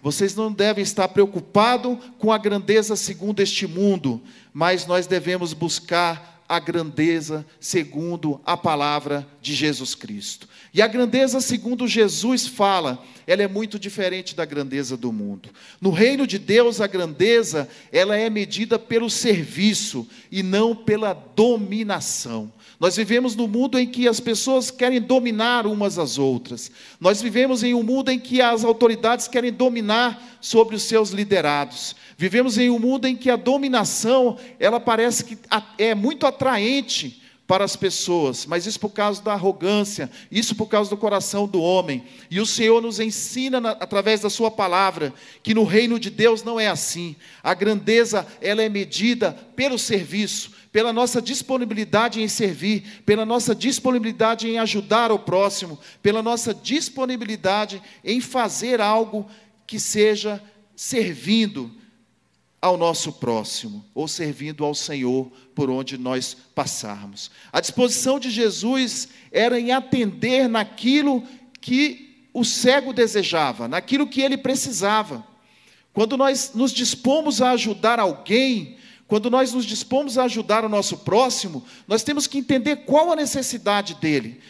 Vocês 0.00 0.34
não 0.36 0.52
devem 0.52 0.82
estar 0.82 1.08
preocupados 1.08 1.98
com 2.18 2.32
a 2.32 2.38
grandeza 2.38 2.94
segundo 2.94 3.40
este 3.40 3.66
mundo, 3.66 4.22
mas 4.52 4.86
nós 4.86 5.08
devemos 5.08 5.52
buscar 5.52 6.37
a 6.48 6.58
grandeza 6.58 7.44
segundo 7.60 8.40
a 8.46 8.56
palavra 8.56 9.26
de 9.42 9.54
Jesus 9.54 9.94
Cristo. 9.94 10.48
E 10.72 10.80
a 10.80 10.86
grandeza 10.86 11.40
segundo 11.40 11.86
Jesus 11.86 12.46
fala, 12.46 13.02
ela 13.26 13.42
é 13.42 13.48
muito 13.48 13.78
diferente 13.78 14.34
da 14.34 14.44
grandeza 14.44 14.96
do 14.96 15.12
mundo. 15.12 15.50
No 15.80 15.90
reino 15.90 16.26
de 16.26 16.38
Deus, 16.38 16.80
a 16.80 16.86
grandeza, 16.86 17.68
ela 17.92 18.16
é 18.16 18.30
medida 18.30 18.78
pelo 18.78 19.10
serviço 19.10 20.06
e 20.30 20.42
não 20.42 20.74
pela 20.74 21.12
dominação. 21.12 22.50
Nós 22.80 22.96
vivemos 22.96 23.34
no 23.34 23.48
mundo 23.48 23.76
em 23.78 23.86
que 23.86 24.06
as 24.06 24.20
pessoas 24.20 24.70
querem 24.70 25.00
dominar 25.00 25.66
umas 25.66 25.98
às 25.98 26.16
outras. 26.16 26.70
Nós 27.00 27.20
vivemos 27.20 27.64
em 27.64 27.74
um 27.74 27.82
mundo 27.82 28.10
em 28.10 28.20
que 28.20 28.40
as 28.40 28.64
autoridades 28.64 29.26
querem 29.26 29.52
dominar 29.52 30.37
sobre 30.40 30.76
os 30.76 30.82
seus 30.82 31.10
liderados. 31.10 31.96
Vivemos 32.16 32.58
em 32.58 32.70
um 32.70 32.78
mundo 32.78 33.06
em 33.06 33.16
que 33.16 33.30
a 33.30 33.36
dominação, 33.36 34.36
ela 34.58 34.80
parece 34.80 35.24
que 35.24 35.38
é 35.76 35.94
muito 35.94 36.26
atraente 36.26 37.22
para 37.48 37.64
as 37.64 37.74
pessoas, 37.74 38.44
mas 38.44 38.66
isso 38.66 38.78
por 38.78 38.90
causa 38.90 39.22
da 39.22 39.32
arrogância, 39.32 40.10
isso 40.30 40.54
por 40.54 40.66
causa 40.66 40.90
do 40.90 40.98
coração 40.98 41.48
do 41.48 41.62
homem. 41.62 42.04
E 42.30 42.38
o 42.40 42.44
Senhor 42.44 42.82
nos 42.82 43.00
ensina 43.00 43.58
na, 43.58 43.70
através 43.70 44.20
da 44.20 44.28
sua 44.28 44.50
palavra 44.50 45.14
que 45.42 45.54
no 45.54 45.64
reino 45.64 45.98
de 45.98 46.10
Deus 46.10 46.42
não 46.42 46.60
é 46.60 46.68
assim. 46.68 47.16
A 47.42 47.54
grandeza, 47.54 48.26
ela 48.42 48.62
é 48.62 48.68
medida 48.68 49.32
pelo 49.56 49.78
serviço, 49.78 50.52
pela 50.70 50.92
nossa 50.92 51.22
disponibilidade 51.22 52.20
em 52.20 52.28
servir, 52.28 53.02
pela 53.06 53.24
nossa 53.24 53.54
disponibilidade 53.54 54.46
em 54.46 54.58
ajudar 54.58 55.10
o 55.10 55.18
próximo, 55.18 55.78
pela 56.02 56.22
nossa 56.22 56.52
disponibilidade 56.52 57.80
em 58.04 58.20
fazer 58.20 58.78
algo 58.78 59.26
que 59.68 59.78
seja 59.78 60.42
servindo 60.74 61.70
ao 62.60 62.76
nosso 62.76 63.12
próximo, 63.12 63.84
ou 63.94 64.08
servindo 64.08 64.64
ao 64.64 64.74
Senhor 64.74 65.30
por 65.54 65.70
onde 65.70 65.96
nós 65.96 66.36
passarmos. 66.54 67.30
A 67.52 67.60
disposição 67.60 68.18
de 68.18 68.30
Jesus 68.30 69.08
era 69.30 69.60
em 69.60 69.70
atender 69.70 70.48
naquilo 70.48 71.22
que 71.60 72.26
o 72.32 72.44
cego 72.44 72.92
desejava, 72.92 73.68
naquilo 73.68 74.08
que 74.08 74.22
ele 74.22 74.38
precisava. 74.38 75.24
Quando 75.92 76.16
nós 76.16 76.52
nos 76.54 76.72
dispomos 76.72 77.42
a 77.42 77.50
ajudar 77.50 78.00
alguém, 78.00 78.78
quando 79.06 79.30
nós 79.30 79.52
nos 79.52 79.66
dispomos 79.66 80.16
a 80.16 80.24
ajudar 80.24 80.64
o 80.64 80.68
nosso 80.68 80.98
próximo, 80.98 81.64
nós 81.86 82.02
temos 82.02 82.26
que 82.26 82.38
entender 82.38 82.76
qual 82.76 83.12
a 83.12 83.16
necessidade 83.16 83.94
dele. 83.96 84.40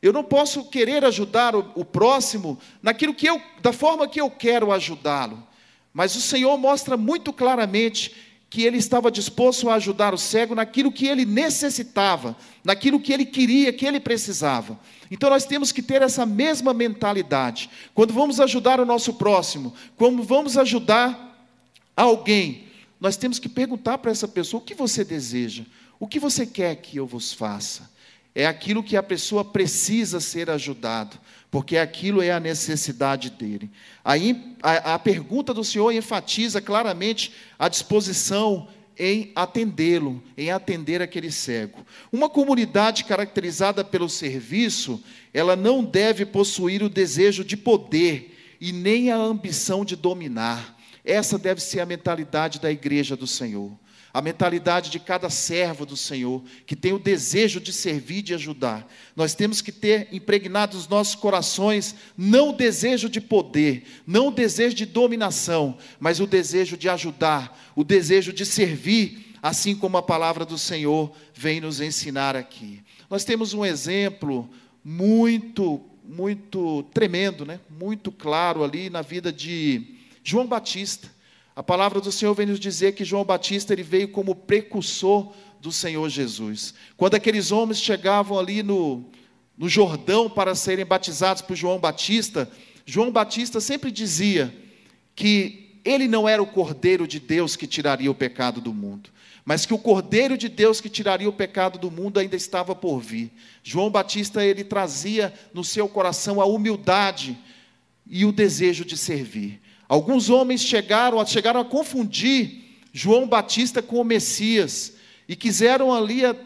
Eu 0.00 0.12
não 0.12 0.22
posso 0.22 0.64
querer 0.64 1.04
ajudar 1.04 1.56
o, 1.56 1.72
o 1.74 1.84
próximo 1.84 2.58
naquilo 2.82 3.14
que 3.14 3.28
eu, 3.28 3.40
da 3.60 3.72
forma 3.72 4.08
que 4.08 4.20
eu 4.20 4.30
quero 4.30 4.72
ajudá-lo. 4.72 5.42
Mas 5.92 6.14
o 6.14 6.20
Senhor 6.20 6.56
mostra 6.56 6.96
muito 6.96 7.32
claramente 7.32 8.14
que 8.50 8.62
ele 8.62 8.78
estava 8.78 9.10
disposto 9.10 9.68
a 9.68 9.74
ajudar 9.74 10.14
o 10.14 10.18
cego 10.18 10.54
naquilo 10.54 10.90
que 10.90 11.06
ele 11.06 11.24
necessitava, 11.24 12.36
naquilo 12.64 13.00
que 13.00 13.12
ele 13.12 13.26
queria, 13.26 13.72
que 13.72 13.84
ele 13.84 14.00
precisava. 14.00 14.78
Então 15.10 15.28
nós 15.28 15.44
temos 15.44 15.70
que 15.72 15.82
ter 15.82 16.00
essa 16.00 16.24
mesma 16.24 16.72
mentalidade. 16.72 17.68
Quando 17.94 18.14
vamos 18.14 18.40
ajudar 18.40 18.80
o 18.80 18.86
nosso 18.86 19.14
próximo, 19.14 19.74
quando 19.96 20.22
vamos 20.22 20.56
ajudar 20.56 21.36
alguém, 21.96 22.68
nós 23.00 23.16
temos 23.16 23.38
que 23.38 23.48
perguntar 23.48 23.98
para 23.98 24.10
essa 24.10 24.28
pessoa: 24.28 24.62
o 24.62 24.64
que 24.64 24.74
você 24.74 25.04
deseja? 25.04 25.64
O 26.00 26.06
que 26.06 26.18
você 26.18 26.46
quer 26.46 26.76
que 26.76 26.96
eu 26.96 27.06
vos 27.06 27.32
faça? 27.32 27.90
É 28.38 28.46
aquilo 28.46 28.84
que 28.84 28.96
a 28.96 29.02
pessoa 29.02 29.44
precisa 29.44 30.20
ser 30.20 30.48
ajudado, 30.48 31.18
porque 31.50 31.76
aquilo 31.76 32.22
é 32.22 32.30
a 32.30 32.38
necessidade 32.38 33.30
dele. 33.30 33.68
Aí 34.04 34.54
a, 34.62 34.94
a 34.94 34.98
pergunta 35.00 35.52
do 35.52 35.64
Senhor 35.64 35.90
enfatiza 35.90 36.60
claramente 36.60 37.32
a 37.58 37.68
disposição 37.68 38.68
em 38.96 39.32
atendê-lo, 39.34 40.22
em 40.36 40.52
atender 40.52 41.02
aquele 41.02 41.32
cego. 41.32 41.84
Uma 42.12 42.30
comunidade 42.30 43.02
caracterizada 43.02 43.82
pelo 43.82 44.08
serviço, 44.08 45.02
ela 45.34 45.56
não 45.56 45.82
deve 45.82 46.24
possuir 46.24 46.80
o 46.80 46.88
desejo 46.88 47.44
de 47.44 47.56
poder 47.56 48.38
e 48.60 48.70
nem 48.70 49.10
a 49.10 49.16
ambição 49.16 49.84
de 49.84 49.96
dominar. 49.96 50.78
Essa 51.04 51.36
deve 51.40 51.60
ser 51.60 51.80
a 51.80 51.86
mentalidade 51.86 52.60
da 52.60 52.70
igreja 52.70 53.16
do 53.16 53.26
Senhor. 53.26 53.72
A 54.12 54.22
mentalidade 54.22 54.90
de 54.90 54.98
cada 54.98 55.28
servo 55.28 55.84
do 55.84 55.96
Senhor, 55.96 56.42
que 56.66 56.74
tem 56.74 56.92
o 56.92 56.98
desejo 56.98 57.60
de 57.60 57.72
servir, 57.72 58.22
de 58.22 58.34
ajudar. 58.34 58.90
Nós 59.14 59.34
temos 59.34 59.60
que 59.60 59.70
ter 59.70 60.08
impregnado 60.12 60.76
os 60.76 60.88
nossos 60.88 61.14
corações 61.14 61.94
não 62.16 62.50
o 62.50 62.56
desejo 62.56 63.08
de 63.08 63.20
poder, 63.20 63.84
não 64.06 64.28
o 64.28 64.32
desejo 64.32 64.74
de 64.74 64.86
dominação, 64.86 65.76
mas 66.00 66.20
o 66.20 66.26
desejo 66.26 66.76
de 66.76 66.88
ajudar, 66.88 67.70
o 67.76 67.84
desejo 67.84 68.32
de 68.32 68.46
servir, 68.46 69.34
assim 69.42 69.74
como 69.74 69.96
a 69.96 70.02
palavra 70.02 70.44
do 70.44 70.58
Senhor 70.58 71.12
vem 71.34 71.60
nos 71.60 71.80
ensinar 71.80 72.34
aqui. 72.34 72.82
Nós 73.10 73.24
temos 73.24 73.54
um 73.54 73.64
exemplo 73.64 74.48
muito, 74.84 75.80
muito 76.04 76.82
tremendo, 76.94 77.44
né? 77.44 77.60
muito 77.68 78.10
claro 78.10 78.64
ali 78.64 78.90
na 78.90 79.02
vida 79.02 79.32
de 79.32 79.96
João 80.22 80.46
Batista. 80.46 81.08
A 81.58 81.62
palavra 81.64 82.00
do 82.00 82.12
Senhor 82.12 82.32
vem 82.34 82.46
nos 82.46 82.60
dizer 82.60 82.92
que 82.92 83.04
João 83.04 83.24
Batista 83.24 83.72
ele 83.72 83.82
veio 83.82 84.06
como 84.06 84.32
precursor 84.32 85.32
do 85.60 85.72
Senhor 85.72 86.08
Jesus. 86.08 86.72
Quando 86.96 87.16
aqueles 87.16 87.50
homens 87.50 87.80
chegavam 87.80 88.38
ali 88.38 88.62
no, 88.62 89.04
no 89.56 89.68
Jordão 89.68 90.30
para 90.30 90.54
serem 90.54 90.86
batizados 90.86 91.42
por 91.42 91.56
João 91.56 91.80
Batista, 91.80 92.48
João 92.86 93.10
Batista 93.10 93.60
sempre 93.60 93.90
dizia 93.90 94.54
que 95.16 95.80
ele 95.84 96.06
não 96.06 96.28
era 96.28 96.40
o 96.40 96.46
cordeiro 96.46 97.08
de 97.08 97.18
Deus 97.18 97.56
que 97.56 97.66
tiraria 97.66 98.08
o 98.08 98.14
pecado 98.14 98.60
do 98.60 98.72
mundo, 98.72 99.10
mas 99.44 99.66
que 99.66 99.74
o 99.74 99.78
cordeiro 99.78 100.38
de 100.38 100.48
Deus 100.48 100.80
que 100.80 100.88
tiraria 100.88 101.28
o 101.28 101.32
pecado 101.32 101.76
do 101.76 101.90
mundo 101.90 102.20
ainda 102.20 102.36
estava 102.36 102.72
por 102.72 103.00
vir. 103.00 103.32
João 103.64 103.90
Batista 103.90 104.44
ele 104.44 104.62
trazia 104.62 105.34
no 105.52 105.64
seu 105.64 105.88
coração 105.88 106.40
a 106.40 106.46
humildade 106.46 107.36
e 108.06 108.24
o 108.24 108.30
desejo 108.30 108.84
de 108.84 108.96
servir. 108.96 109.60
Alguns 109.88 110.28
homens 110.28 110.60
chegaram, 110.60 111.24
chegaram 111.24 111.60
a 111.60 111.64
confundir 111.64 112.78
João 112.92 113.26
Batista 113.26 113.80
com 113.80 114.00
o 114.00 114.04
Messias 114.04 114.92
e 115.26 115.34
quiseram 115.34 115.94
ali 115.94 116.24
a, 116.24 116.36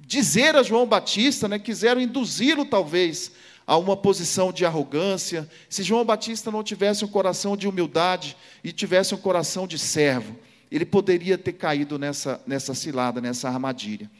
dizer 0.00 0.56
a 0.56 0.62
João 0.62 0.86
Batista, 0.86 1.46
né, 1.46 1.58
quiseram 1.58 2.00
induzi-lo 2.00 2.64
talvez 2.64 3.30
a 3.66 3.76
uma 3.76 3.96
posição 3.96 4.52
de 4.52 4.64
arrogância. 4.64 5.48
Se 5.68 5.82
João 5.82 6.04
Batista 6.04 6.50
não 6.50 6.62
tivesse 6.62 7.04
um 7.04 7.08
coração 7.08 7.56
de 7.56 7.68
humildade 7.68 8.36
e 8.62 8.72
tivesse 8.72 9.14
um 9.14 9.18
coração 9.18 9.66
de 9.66 9.78
servo, 9.78 10.36
ele 10.70 10.84
poderia 10.84 11.38
ter 11.38 11.52
caído 11.52 11.98
nessa, 11.98 12.40
nessa 12.46 12.74
cilada, 12.74 13.20
nessa 13.20 13.48
armadilha. 13.48 14.10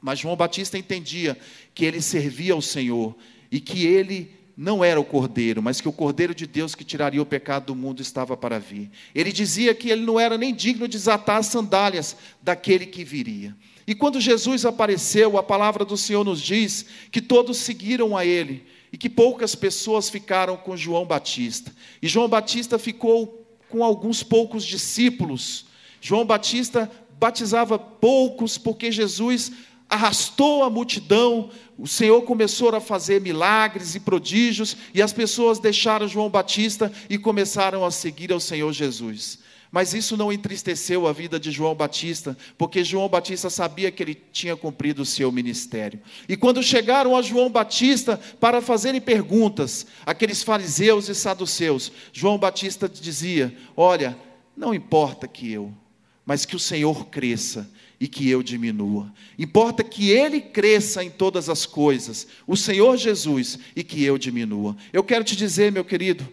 Mas 0.00 0.18
João 0.18 0.36
Batista 0.36 0.76
entendia 0.76 1.36
que 1.74 1.84
ele 1.84 2.00
servia 2.02 2.52
ao 2.52 2.62
Senhor 2.62 3.16
e 3.50 3.60
que 3.60 3.86
ele 3.86 4.35
não 4.56 4.82
era 4.82 4.98
o 4.98 5.04
cordeiro, 5.04 5.62
mas 5.62 5.80
que 5.82 5.88
o 5.88 5.92
cordeiro 5.92 6.34
de 6.34 6.46
Deus 6.46 6.74
que 6.74 6.82
tiraria 6.82 7.20
o 7.20 7.26
pecado 7.26 7.66
do 7.66 7.74
mundo 7.74 8.00
estava 8.00 8.36
para 8.36 8.58
vir. 8.58 8.90
Ele 9.14 9.30
dizia 9.30 9.74
que 9.74 9.90
ele 9.90 10.02
não 10.02 10.18
era 10.18 10.38
nem 10.38 10.54
digno 10.54 10.88
de 10.88 10.96
desatar 10.96 11.36
as 11.36 11.46
sandálias 11.46 12.16
daquele 12.42 12.86
que 12.86 13.04
viria. 13.04 13.54
E 13.86 13.94
quando 13.94 14.20
Jesus 14.20 14.64
apareceu, 14.64 15.36
a 15.36 15.42
palavra 15.42 15.84
do 15.84 15.96
Senhor 15.96 16.24
nos 16.24 16.40
diz 16.40 16.86
que 17.12 17.20
todos 17.20 17.58
seguiram 17.58 18.16
a 18.16 18.24
ele 18.24 18.64
e 18.90 18.96
que 18.96 19.10
poucas 19.10 19.54
pessoas 19.54 20.08
ficaram 20.08 20.56
com 20.56 20.76
João 20.76 21.04
Batista. 21.04 21.70
E 22.00 22.08
João 22.08 22.28
Batista 22.28 22.78
ficou 22.78 23.46
com 23.68 23.84
alguns 23.84 24.22
poucos 24.22 24.64
discípulos. 24.64 25.66
João 26.00 26.24
Batista 26.24 26.90
batizava 27.18 27.78
poucos 27.78 28.56
porque 28.56 28.90
Jesus 28.90 29.52
arrastou 29.88 30.64
a 30.64 30.70
multidão, 30.70 31.50
o 31.78 31.86
Senhor 31.86 32.22
começou 32.22 32.74
a 32.74 32.80
fazer 32.80 33.20
milagres 33.20 33.94
e 33.94 34.00
prodígios, 34.00 34.76
e 34.94 35.02
as 35.02 35.12
pessoas 35.12 35.58
deixaram 35.58 36.08
João 36.08 36.28
Batista 36.28 36.92
e 37.08 37.18
começaram 37.18 37.84
a 37.84 37.90
seguir 37.90 38.32
ao 38.32 38.40
Senhor 38.40 38.72
Jesus. 38.72 39.38
Mas 39.70 39.92
isso 39.92 40.16
não 40.16 40.32
entristeceu 40.32 41.06
a 41.06 41.12
vida 41.12 41.38
de 41.38 41.50
João 41.50 41.74
Batista, 41.74 42.36
porque 42.56 42.84
João 42.84 43.08
Batista 43.08 43.50
sabia 43.50 43.90
que 43.90 44.02
ele 44.02 44.14
tinha 44.32 44.56
cumprido 44.56 45.02
o 45.02 45.06
seu 45.06 45.30
ministério. 45.30 46.00
E 46.28 46.36
quando 46.36 46.62
chegaram 46.62 47.16
a 47.16 47.20
João 47.20 47.50
Batista 47.50 48.18
para 48.40 48.62
fazerem 48.62 49.00
perguntas, 49.00 49.86
aqueles 50.06 50.42
fariseus 50.42 51.08
e 51.08 51.14
saduceus, 51.14 51.92
João 52.12 52.38
Batista 52.38 52.88
dizia: 52.88 53.54
Olha, 53.76 54.16
não 54.56 54.72
importa 54.72 55.28
que 55.28 55.52
eu, 55.52 55.74
mas 56.24 56.46
que 56.46 56.56
o 56.56 56.60
Senhor 56.60 57.06
cresça 57.06 57.68
e 58.00 58.06
que 58.06 58.28
eu 58.28 58.42
diminua. 58.42 59.12
Importa 59.38 59.82
que 59.82 60.10
Ele 60.10 60.40
cresça 60.40 61.02
em 61.02 61.10
todas 61.10 61.48
as 61.48 61.64
coisas, 61.64 62.26
o 62.46 62.56
Senhor 62.56 62.96
Jesus, 62.96 63.58
e 63.74 63.82
que 63.82 64.02
eu 64.04 64.18
diminua. 64.18 64.76
Eu 64.92 65.02
quero 65.02 65.24
te 65.24 65.34
dizer, 65.34 65.72
meu 65.72 65.84
querido, 65.84 66.26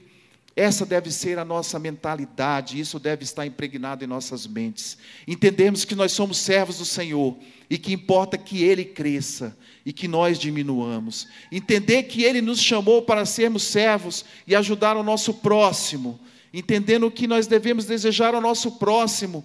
essa 0.55 0.85
deve 0.85 1.09
ser 1.09 1.39
a 1.39 1.45
nossa 1.45 1.79
mentalidade, 1.79 2.79
isso 2.79 2.99
deve 2.99 3.23
estar 3.23 3.45
impregnado 3.45 4.03
em 4.03 4.07
nossas 4.07 4.45
mentes. 4.45 4.97
Entendemos 5.27 5.83
que 5.83 5.95
nós 5.95 6.11
somos 6.11 6.37
servos 6.37 6.77
do 6.77 6.85
Senhor 6.85 7.35
e 7.69 7.77
que 7.77 7.91
importa 7.91 8.37
que 8.37 8.63
Ele 8.63 8.85
cresça 8.85 9.57
e 9.83 9.91
que 9.91 10.07
nós 10.07 10.37
diminuamos. 10.37 11.27
Entender 11.51 12.03
que 12.03 12.23
Ele 12.23 12.39
nos 12.39 12.59
chamou 12.59 13.01
para 13.01 13.25
sermos 13.25 13.63
servos 13.63 14.23
e 14.45 14.55
ajudar 14.55 14.95
o 14.95 15.01
nosso 15.01 15.33
próximo, 15.33 16.19
entendendo 16.53 17.09
que 17.09 17.25
nós 17.25 17.47
devemos 17.47 17.85
desejar 17.85 18.35
ao 18.35 18.41
nosso 18.41 18.73
próximo 18.73 19.43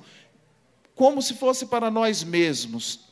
como 0.98 1.22
se 1.22 1.34
fosse 1.34 1.64
para 1.64 1.90
nós 1.90 2.24
mesmos. 2.24 3.06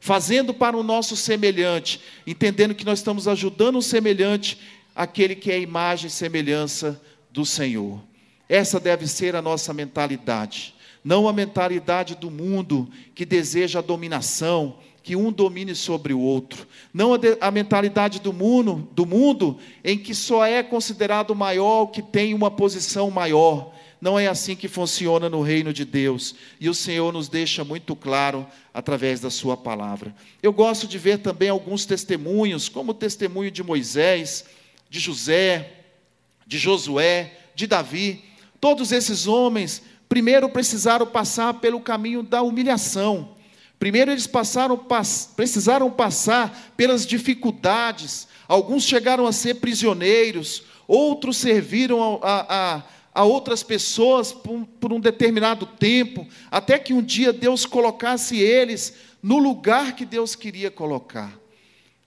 fazendo 0.00 0.54
para 0.54 0.76
o 0.76 0.82
nosso 0.84 1.16
semelhante, 1.16 2.00
entendendo 2.24 2.72
que 2.72 2.84
nós 2.84 3.00
estamos 3.00 3.26
ajudando 3.26 3.78
o 3.78 3.82
semelhante, 3.82 4.56
aquele 4.94 5.34
que 5.34 5.50
é 5.50 5.56
a 5.56 5.58
imagem 5.58 6.06
e 6.06 6.10
semelhança 6.10 7.02
do 7.32 7.44
Senhor. 7.44 8.00
Essa 8.48 8.78
deve 8.78 9.08
ser 9.08 9.34
a 9.34 9.42
nossa 9.42 9.74
mentalidade, 9.74 10.72
não 11.02 11.26
a 11.26 11.32
mentalidade 11.32 12.14
do 12.14 12.30
mundo 12.30 12.88
que 13.12 13.26
deseja 13.26 13.80
a 13.80 13.82
dominação, 13.82 14.78
que 15.02 15.16
um 15.16 15.32
domine 15.32 15.74
sobre 15.74 16.14
o 16.14 16.20
outro, 16.20 16.64
não 16.94 17.14
a, 17.14 17.16
de, 17.16 17.36
a 17.40 17.50
mentalidade 17.50 18.20
do 18.20 18.32
mundo, 18.32 18.88
do 18.92 19.04
mundo 19.04 19.58
em 19.82 19.98
que 19.98 20.14
só 20.14 20.46
é 20.46 20.62
considerado 20.62 21.34
maior 21.34 21.82
o 21.82 21.88
que 21.88 22.02
tem 22.02 22.34
uma 22.34 22.52
posição 22.52 23.10
maior. 23.10 23.74
Não 24.00 24.18
é 24.18 24.28
assim 24.28 24.54
que 24.54 24.68
funciona 24.68 25.28
no 25.28 25.42
reino 25.42 25.72
de 25.72 25.84
Deus. 25.84 26.34
E 26.60 26.68
o 26.68 26.74
Senhor 26.74 27.12
nos 27.12 27.28
deixa 27.28 27.64
muito 27.64 27.96
claro 27.96 28.46
através 28.72 29.20
da 29.20 29.30
Sua 29.30 29.56
palavra. 29.56 30.14
Eu 30.42 30.52
gosto 30.52 30.86
de 30.86 30.98
ver 30.98 31.18
também 31.18 31.48
alguns 31.48 31.84
testemunhos, 31.84 32.68
como 32.68 32.92
o 32.92 32.94
testemunho 32.94 33.50
de 33.50 33.62
Moisés, 33.62 34.44
de 34.88 35.00
José, 35.00 35.72
de 36.46 36.58
Josué, 36.58 37.32
de 37.54 37.66
Davi. 37.66 38.24
Todos 38.60 38.92
esses 38.92 39.26
homens, 39.26 39.82
primeiro 40.08 40.48
precisaram 40.48 41.06
passar 41.06 41.54
pelo 41.54 41.80
caminho 41.80 42.22
da 42.22 42.40
humilhação. 42.40 43.36
Primeiro 43.78 44.10
eles 44.10 44.26
passaram, 44.26 44.76
pass, 44.76 45.30
precisaram 45.36 45.90
passar 45.90 46.72
pelas 46.76 47.06
dificuldades. 47.06 48.26
Alguns 48.48 48.84
chegaram 48.84 49.26
a 49.26 49.32
ser 49.32 49.54
prisioneiros, 49.54 50.64
outros 50.86 51.36
serviram 51.36 52.18
a, 52.22 52.76
a, 52.76 52.82
a 53.18 53.24
outras 53.24 53.64
pessoas 53.64 54.32
por, 54.32 54.64
por 54.78 54.92
um 54.92 55.00
determinado 55.00 55.66
tempo, 55.66 56.24
até 56.48 56.78
que 56.78 56.94
um 56.94 57.02
dia 57.02 57.32
Deus 57.32 57.66
colocasse 57.66 58.36
eles 58.38 58.94
no 59.20 59.38
lugar 59.38 59.96
que 59.96 60.06
Deus 60.06 60.36
queria 60.36 60.70
colocar. 60.70 61.36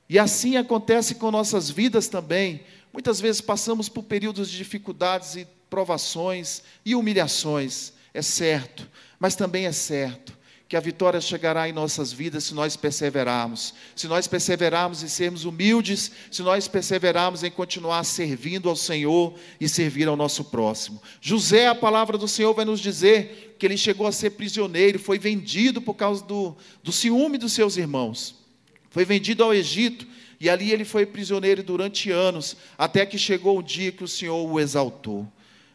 E 0.07 0.17
assim 0.17 0.55
acontece 0.55 1.15
com 1.15 1.29
nossas 1.29 1.69
vidas 1.69 2.07
também. 2.07 2.61
Muitas 2.93 3.19
vezes 3.19 3.41
passamos 3.41 3.89
por 3.89 4.03
períodos 4.03 4.49
de 4.49 4.55
dificuldades 4.55 5.35
e 5.35 5.45
provações 5.69 6.63
e 6.85 6.95
humilhações, 6.95 7.91
é 8.13 8.21
certo, 8.21 8.89
mas 9.19 9.35
também 9.35 9.65
é 9.65 9.73
certo 9.73 10.39
que 10.71 10.77
a 10.77 10.79
vitória 10.79 11.19
chegará 11.19 11.67
em 11.67 11.73
nossas 11.73 12.13
vidas 12.13 12.45
se 12.45 12.53
nós 12.53 12.77
perseverarmos. 12.77 13.73
Se 13.93 14.07
nós 14.07 14.25
perseverarmos 14.25 15.03
em 15.03 15.09
sermos 15.09 15.43
humildes, 15.43 16.09
se 16.31 16.41
nós 16.41 16.65
perseverarmos 16.69 17.43
em 17.43 17.51
continuar 17.51 18.05
servindo 18.05 18.69
ao 18.69 18.75
Senhor 18.77 19.33
e 19.59 19.67
servir 19.67 20.07
ao 20.07 20.15
nosso 20.15 20.45
próximo. 20.45 21.01
José, 21.19 21.67
a 21.67 21.75
palavra 21.75 22.17
do 22.17 22.25
Senhor 22.25 22.53
vai 22.53 22.63
nos 22.63 22.79
dizer 22.79 23.57
que 23.59 23.65
ele 23.65 23.75
chegou 23.75 24.07
a 24.07 24.13
ser 24.13 24.29
prisioneiro, 24.29 24.97
foi 24.97 25.19
vendido 25.19 25.81
por 25.81 25.95
causa 25.95 26.23
do, 26.23 26.55
do 26.81 26.93
ciúme 26.93 27.37
dos 27.37 27.51
seus 27.51 27.75
irmãos. 27.75 28.35
Foi 28.91 29.03
vendido 29.03 29.43
ao 29.43 29.53
Egito 29.53 30.07
e 30.39 30.49
ali 30.49 30.71
ele 30.71 30.85
foi 30.85 31.05
prisioneiro 31.05 31.61
durante 31.63 32.11
anos, 32.11 32.55
até 32.77 33.05
que 33.05 33.17
chegou 33.17 33.59
o 33.59 33.61
dia 33.61 33.91
que 33.91 34.05
o 34.05 34.07
Senhor 34.07 34.49
o 34.49 34.57
exaltou. 34.57 35.27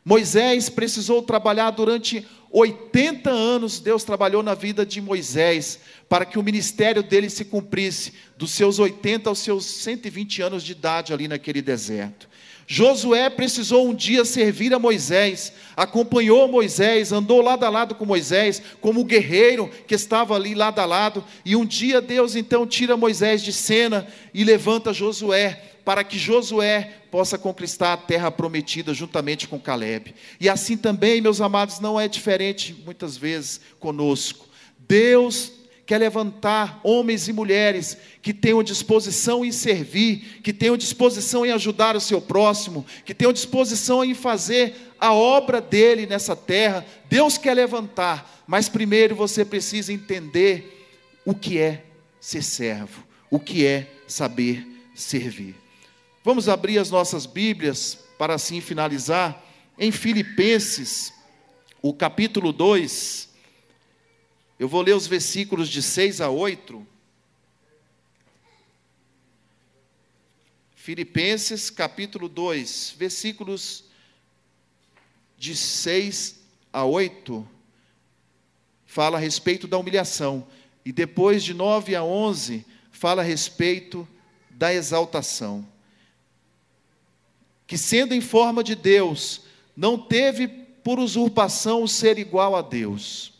Moisés 0.06 0.68
precisou 0.68 1.20
trabalhar 1.20 1.72
durante 1.72 2.24
80 2.52 3.28
anos, 3.28 3.80
Deus 3.80 4.04
trabalhou 4.04 4.40
na 4.40 4.54
vida 4.54 4.86
de 4.86 5.00
Moisés, 5.00 5.80
para 6.08 6.24
que 6.24 6.38
o 6.38 6.44
ministério 6.44 7.02
dele 7.02 7.28
se 7.28 7.44
cumprisse, 7.44 8.12
dos 8.38 8.52
seus 8.52 8.78
80 8.78 9.28
aos 9.28 9.40
seus 9.40 9.64
120 9.64 10.42
anos 10.42 10.62
de 10.62 10.70
idade 10.70 11.12
ali 11.12 11.26
naquele 11.26 11.60
deserto. 11.60 12.28
Josué 12.68 13.28
precisou 13.28 13.88
um 13.88 13.94
dia 13.94 14.24
servir 14.24 14.72
a 14.72 14.78
Moisés, 14.78 15.52
acompanhou 15.76 16.46
Moisés, 16.46 17.10
andou 17.10 17.40
lado 17.40 17.64
a 17.64 17.68
lado 17.68 17.96
com 17.96 18.06
Moisés, 18.06 18.62
como 18.80 19.04
guerreiro 19.04 19.68
que 19.88 19.94
estava 19.96 20.36
ali 20.36 20.54
lado 20.54 20.78
a 20.78 20.84
lado, 20.84 21.24
e 21.44 21.56
um 21.56 21.66
dia 21.66 22.00
Deus 22.00 22.36
então 22.36 22.64
tira 22.64 22.96
Moisés 22.96 23.42
de 23.42 23.52
cena 23.52 24.06
e 24.32 24.44
levanta 24.44 24.92
Josué, 24.92 25.75
para 25.86 26.02
que 26.02 26.18
Josué 26.18 26.94
possa 27.12 27.38
conquistar 27.38 27.92
a 27.92 27.96
terra 27.96 28.28
prometida 28.28 28.92
juntamente 28.92 29.46
com 29.46 29.56
Caleb. 29.56 30.16
E 30.40 30.48
assim 30.48 30.76
também, 30.76 31.20
meus 31.20 31.40
amados, 31.40 31.78
não 31.78 31.98
é 31.98 32.08
diferente 32.08 32.74
muitas 32.84 33.16
vezes 33.16 33.60
conosco. 33.78 34.48
Deus 34.80 35.52
quer 35.86 35.98
levantar 35.98 36.80
homens 36.82 37.28
e 37.28 37.32
mulheres 37.32 37.96
que 38.20 38.34
tenham 38.34 38.64
disposição 38.64 39.44
em 39.44 39.52
servir, 39.52 40.40
que 40.42 40.52
tenham 40.52 40.76
disposição 40.76 41.46
em 41.46 41.52
ajudar 41.52 41.94
o 41.94 42.00
seu 42.00 42.20
próximo, 42.20 42.84
que 43.04 43.14
tenham 43.14 43.32
disposição 43.32 44.04
em 44.04 44.12
fazer 44.12 44.74
a 44.98 45.14
obra 45.14 45.60
dele 45.60 46.04
nessa 46.04 46.34
terra. 46.34 46.84
Deus 47.08 47.38
quer 47.38 47.54
levantar, 47.54 48.42
mas 48.44 48.68
primeiro 48.68 49.14
você 49.14 49.44
precisa 49.44 49.92
entender 49.92 50.84
o 51.24 51.32
que 51.32 51.60
é 51.60 51.84
ser 52.20 52.42
servo, 52.42 53.04
o 53.30 53.38
que 53.38 53.64
é 53.64 53.86
saber 54.08 54.66
servir. 54.92 55.65
Vamos 56.26 56.48
abrir 56.48 56.76
as 56.78 56.90
nossas 56.90 57.24
Bíblias 57.24 57.96
para 58.18 58.34
assim 58.34 58.60
finalizar 58.60 59.46
em 59.78 59.92
Filipenses, 59.92 61.12
o 61.80 61.94
capítulo 61.94 62.52
2. 62.52 63.28
Eu 64.58 64.66
vou 64.66 64.82
ler 64.82 64.96
os 64.96 65.06
versículos 65.06 65.68
de 65.68 65.80
6 65.80 66.20
a 66.20 66.28
8. 66.28 66.84
Filipenses 70.74 71.70
capítulo 71.70 72.28
2, 72.28 72.96
versículos 72.98 73.84
de 75.38 75.54
6 75.54 76.40
a 76.72 76.84
8, 76.84 77.48
fala 78.84 79.16
a 79.16 79.20
respeito 79.20 79.68
da 79.68 79.78
humilhação. 79.78 80.44
E 80.84 80.90
depois 80.90 81.44
de 81.44 81.54
9 81.54 81.94
a 81.94 82.02
11, 82.02 82.66
fala 82.90 83.22
a 83.22 83.24
respeito 83.24 84.08
da 84.50 84.74
exaltação. 84.74 85.75
Que 87.66 87.76
sendo 87.76 88.14
em 88.14 88.20
forma 88.20 88.62
de 88.62 88.74
Deus, 88.74 89.42
não 89.76 89.98
teve 89.98 90.48
por 90.48 90.98
usurpação 90.98 91.82
o 91.82 91.88
ser 91.88 92.18
igual 92.18 92.54
a 92.54 92.62
Deus 92.62 93.36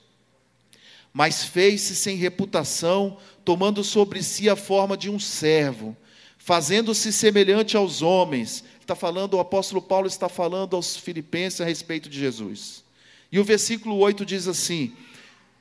mas 1.17 1.45
fez-se 1.45 1.97
sem 1.97 2.15
reputação, 2.15 3.17
tomando 3.43 3.83
sobre 3.83 4.23
si 4.23 4.51
a 4.51 4.55
forma 4.55 4.99
de 4.99 5.09
um 5.09 5.19
servo, 5.19 5.97
fazendo-se 6.37 7.11
semelhante 7.11 7.75
aos 7.75 8.03
homens. 8.03 8.63
Está 8.79 8.95
falando, 8.95 9.33
o 9.33 9.41
apóstolo 9.41 9.81
Paulo 9.81 10.07
está 10.07 10.29
falando 10.29 10.77
aos 10.77 10.95
filipenses 10.95 11.63
a 11.63 11.65
respeito 11.65 12.11
de 12.11 12.21
Jesus. 12.21 12.85
E 13.33 13.41
o 13.41 13.45
versículo 13.45 13.97
8 13.97 14.27
diz 14.27 14.47
assim: 14.47 14.93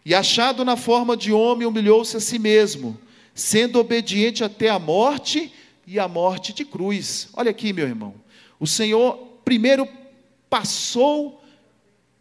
E 0.03 0.13
achado 0.13 0.65
na 0.65 0.75
forma 0.75 1.15
de 1.15 1.31
homem, 1.31 1.65
humilhou-se 1.65 2.17
a 2.17 2.19
si 2.19 2.37
mesmo, 2.37 2.99
sendo 3.33 3.79
obediente 3.79 4.43
até 4.43 4.67
a 4.67 4.77
morte 4.77 5.53
e 5.87 5.97
a 5.97 6.05
morte 6.05 6.51
de 6.51 6.65
cruz. 6.65 7.29
Olha 7.33 7.51
aqui, 7.51 7.71
meu 7.71 7.87
irmão. 7.87 8.13
O 8.59 8.67
Senhor 8.67 9.17
primeiro 9.43 9.87
passou 10.49 11.43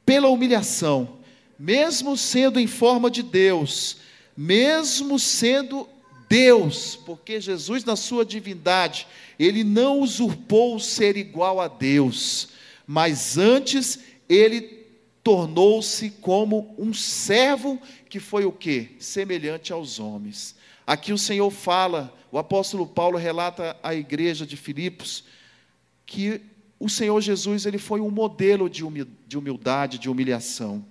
pela 0.05 0.29
humilhação, 0.29 1.19
mesmo 1.59 2.17
sendo 2.17 2.61
em 2.61 2.67
forma 2.67 3.11
de 3.11 3.23
Deus, 3.23 3.99
mesmo 4.37 5.19
sendo 5.19 5.89
Deus, 6.29 6.97
porque 6.97 7.41
Jesus, 7.41 7.85
na 7.85 7.97
sua 7.97 8.25
divindade, 8.25 9.07
ele 9.39 9.63
não 9.63 10.01
usurpou 10.01 10.77
o 10.77 10.81
ser 10.81 11.17
igual 11.17 11.61
a 11.61 11.69
Deus, 11.69 12.49
mas 12.87 13.39
antes 13.39 14.01
ele 14.29 14.85
tornou-se 15.23 16.11
como 16.21 16.75
um 16.77 16.93
servo 16.93 17.81
que 18.09 18.21
foi 18.21 18.45
o 18.45 18.53
que? 18.53 18.97
Semelhante 18.99 19.73
aos 19.73 19.99
homens. 19.99 20.55
Aqui 20.87 21.13
o 21.13 21.19
Senhor 21.19 21.51
fala, 21.51 22.13
o 22.31 22.39
apóstolo 22.39 22.87
Paulo 22.87 23.17
relata 23.17 23.77
à 23.83 23.95
igreja 23.95 24.45
de 24.45 24.57
Filipos 24.57 25.25
que 26.07 26.41
o 26.79 26.89
Senhor 26.89 27.21
Jesus 27.21 27.67
ele 27.67 27.79
foi 27.79 28.01
um 28.01 28.11
modelo 28.11 28.69
de 28.69 28.85
humildade, 29.37 29.99
de 29.99 30.09
humilhação 30.09 30.85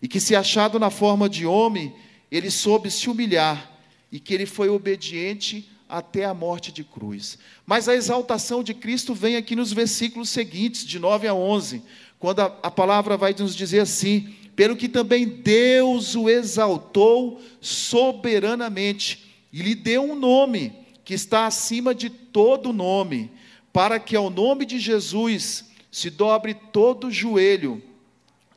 e 0.00 0.08
que, 0.08 0.20
se 0.20 0.36
achado 0.36 0.78
na 0.78 0.90
forma 0.90 1.28
de 1.28 1.46
homem, 1.46 1.94
ele 2.30 2.50
soube 2.50 2.90
se 2.90 3.08
humilhar, 3.08 3.72
e 4.10 4.20
que 4.20 4.34
ele 4.34 4.46
foi 4.46 4.68
obediente 4.68 5.68
até 5.88 6.24
a 6.24 6.34
morte 6.34 6.70
de 6.72 6.84
cruz. 6.84 7.38
Mas 7.64 7.88
a 7.88 7.94
exaltação 7.94 8.62
de 8.62 8.74
Cristo 8.74 9.14
vem 9.14 9.36
aqui 9.36 9.56
nos 9.56 9.72
versículos 9.72 10.28
seguintes, 10.28 10.84
de 10.84 10.98
9 10.98 11.28
a 11.28 11.34
11, 11.34 11.82
quando 12.18 12.40
a, 12.40 12.44
a 12.62 12.70
palavra 12.70 13.16
vai 13.16 13.34
nos 13.38 13.54
dizer 13.54 13.80
assim: 13.80 14.34
pelo 14.54 14.76
que 14.76 14.88
também 14.88 15.26
Deus 15.26 16.14
o 16.14 16.28
exaltou 16.28 17.40
soberanamente, 17.60 19.24
e 19.52 19.62
lhe 19.62 19.74
deu 19.74 20.02
um 20.02 20.14
nome 20.14 20.72
que 21.04 21.14
está 21.14 21.46
acima 21.46 21.94
de 21.94 22.10
todo 22.10 22.72
nome, 22.72 23.30
para 23.76 24.00
que 24.00 24.16
ao 24.16 24.30
nome 24.30 24.64
de 24.64 24.78
Jesus 24.78 25.66
se 25.90 26.08
dobre 26.08 26.54
todo 26.54 27.08
o 27.08 27.10
joelho 27.10 27.82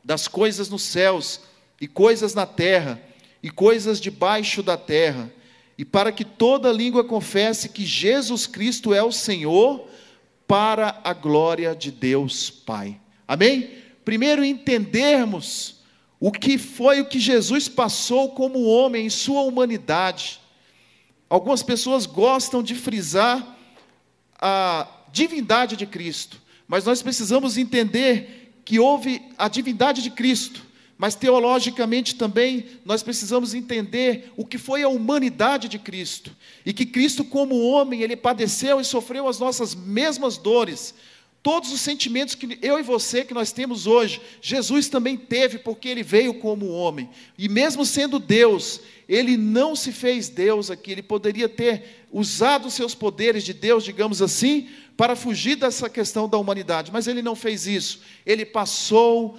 das 0.02 0.26
coisas 0.26 0.70
nos 0.70 0.80
céus 0.80 1.42
e 1.78 1.86
coisas 1.86 2.32
na 2.32 2.46
terra 2.46 2.98
e 3.42 3.50
coisas 3.50 4.00
debaixo 4.00 4.62
da 4.62 4.78
terra, 4.78 5.30
e 5.76 5.84
para 5.84 6.10
que 6.10 6.24
toda 6.24 6.72
língua 6.72 7.04
confesse 7.04 7.68
que 7.68 7.84
Jesus 7.84 8.46
Cristo 8.46 8.94
é 8.94 9.02
o 9.02 9.12
Senhor, 9.12 9.86
para 10.46 10.98
a 11.04 11.12
glória 11.12 11.76
de 11.76 11.90
Deus 11.90 12.48
Pai. 12.48 12.98
Amém? 13.28 13.72
Primeiro 14.02 14.42
entendermos 14.42 15.82
o 16.18 16.32
que 16.32 16.56
foi 16.56 16.98
o 16.98 17.06
que 17.06 17.20
Jesus 17.20 17.68
passou 17.68 18.30
como 18.30 18.64
homem 18.64 19.04
em 19.04 19.10
sua 19.10 19.42
humanidade. 19.42 20.40
Algumas 21.28 21.62
pessoas 21.62 22.06
gostam 22.06 22.62
de 22.62 22.74
frisar 22.74 23.58
a 24.40 24.88
divindade 25.12 25.76
de 25.76 25.86
Cristo, 25.86 26.40
mas 26.66 26.84
nós 26.84 27.02
precisamos 27.02 27.56
entender 27.56 28.60
que 28.64 28.78
houve 28.78 29.22
a 29.36 29.48
divindade 29.48 30.02
de 30.02 30.10
Cristo, 30.10 30.62
mas 30.96 31.14
teologicamente 31.14 32.14
também 32.14 32.66
nós 32.84 33.02
precisamos 33.02 33.54
entender 33.54 34.32
o 34.36 34.44
que 34.44 34.58
foi 34.58 34.82
a 34.82 34.88
humanidade 34.88 35.68
de 35.68 35.78
Cristo. 35.78 36.30
E 36.64 36.72
que 36.72 36.84
Cristo, 36.84 37.24
como 37.24 37.58
homem, 37.62 38.02
ele 38.02 38.14
padeceu 38.14 38.78
e 38.78 38.84
sofreu 38.84 39.26
as 39.26 39.38
nossas 39.38 39.74
mesmas 39.74 40.36
dores. 40.36 40.94
Todos 41.42 41.72
os 41.72 41.80
sentimentos 41.80 42.34
que 42.34 42.58
eu 42.60 42.78
e 42.78 42.82
você 42.82 43.24
que 43.24 43.32
nós 43.32 43.50
temos 43.50 43.86
hoje, 43.86 44.20
Jesus 44.42 44.88
também 44.88 45.16
teve, 45.16 45.58
porque 45.58 45.88
ele 45.88 46.02
veio 46.02 46.34
como 46.34 46.68
homem. 46.68 47.08
E 47.38 47.48
mesmo 47.48 47.86
sendo 47.86 48.18
Deus, 48.18 48.80
ele 49.08 49.38
não 49.38 49.74
se 49.74 49.90
fez 49.90 50.28
Deus 50.28 50.70
aqui, 50.70 50.92
ele 50.92 51.02
poderia 51.02 51.48
ter 51.48 52.06
usado 52.12 52.68
os 52.68 52.74
seus 52.74 52.94
poderes 52.94 53.42
de 53.42 53.54
Deus, 53.54 53.84
digamos 53.84 54.20
assim, 54.20 54.68
para 54.98 55.16
fugir 55.16 55.56
dessa 55.56 55.88
questão 55.88 56.28
da 56.28 56.36
humanidade, 56.36 56.92
mas 56.92 57.06
ele 57.06 57.22
não 57.22 57.34
fez 57.34 57.66
isso. 57.66 58.02
Ele 58.26 58.44
passou 58.44 59.38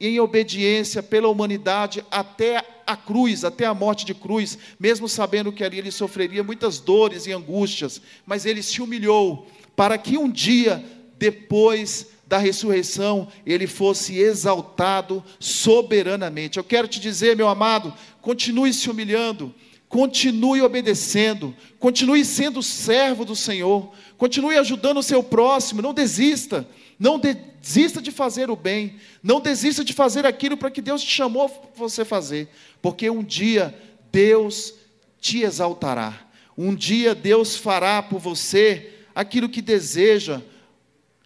em 0.00 0.18
obediência 0.18 1.02
pela 1.02 1.28
humanidade 1.28 2.02
até 2.10 2.64
a 2.86 2.96
cruz, 2.96 3.44
até 3.44 3.66
a 3.66 3.74
morte 3.74 4.06
de 4.06 4.14
cruz, 4.14 4.58
mesmo 4.80 5.06
sabendo 5.06 5.52
que 5.52 5.62
ali 5.62 5.78
ele 5.78 5.90
sofreria 5.90 6.42
muitas 6.42 6.80
dores 6.80 7.26
e 7.26 7.32
angústias, 7.32 8.00
mas 8.24 8.46
ele 8.46 8.62
se 8.62 8.80
humilhou 8.80 9.46
para 9.76 9.98
que 9.98 10.16
um 10.16 10.30
dia 10.30 10.82
depois 11.22 12.08
da 12.26 12.36
ressurreição, 12.36 13.28
ele 13.46 13.68
fosse 13.68 14.18
exaltado 14.18 15.22
soberanamente. 15.38 16.58
Eu 16.58 16.64
quero 16.64 16.88
te 16.88 16.98
dizer, 16.98 17.36
meu 17.36 17.46
amado, 17.46 17.94
continue 18.20 18.74
se 18.74 18.90
humilhando, 18.90 19.54
continue 19.88 20.62
obedecendo, 20.62 21.54
continue 21.78 22.24
sendo 22.24 22.60
servo 22.60 23.24
do 23.24 23.36
Senhor, 23.36 23.92
continue 24.18 24.58
ajudando 24.58 24.96
o 24.96 25.02
seu 25.02 25.22
próximo, 25.22 25.80
não 25.80 25.94
desista, 25.94 26.66
não 26.98 27.20
desista 27.20 28.02
de 28.02 28.10
fazer 28.10 28.50
o 28.50 28.56
bem, 28.56 28.96
não 29.22 29.40
desista 29.40 29.84
de 29.84 29.92
fazer 29.92 30.26
aquilo 30.26 30.56
para 30.56 30.72
que 30.72 30.82
Deus 30.82 31.04
te 31.04 31.10
chamou 31.10 31.70
você 31.76 32.04
fazer, 32.04 32.48
porque 32.80 33.08
um 33.08 33.22
dia 33.22 33.72
Deus 34.10 34.74
te 35.20 35.42
exaltará, 35.42 36.28
um 36.58 36.74
dia 36.74 37.14
Deus 37.14 37.56
fará 37.56 38.02
por 38.02 38.18
você 38.18 38.92
aquilo 39.14 39.48
que 39.48 39.62
deseja, 39.62 40.42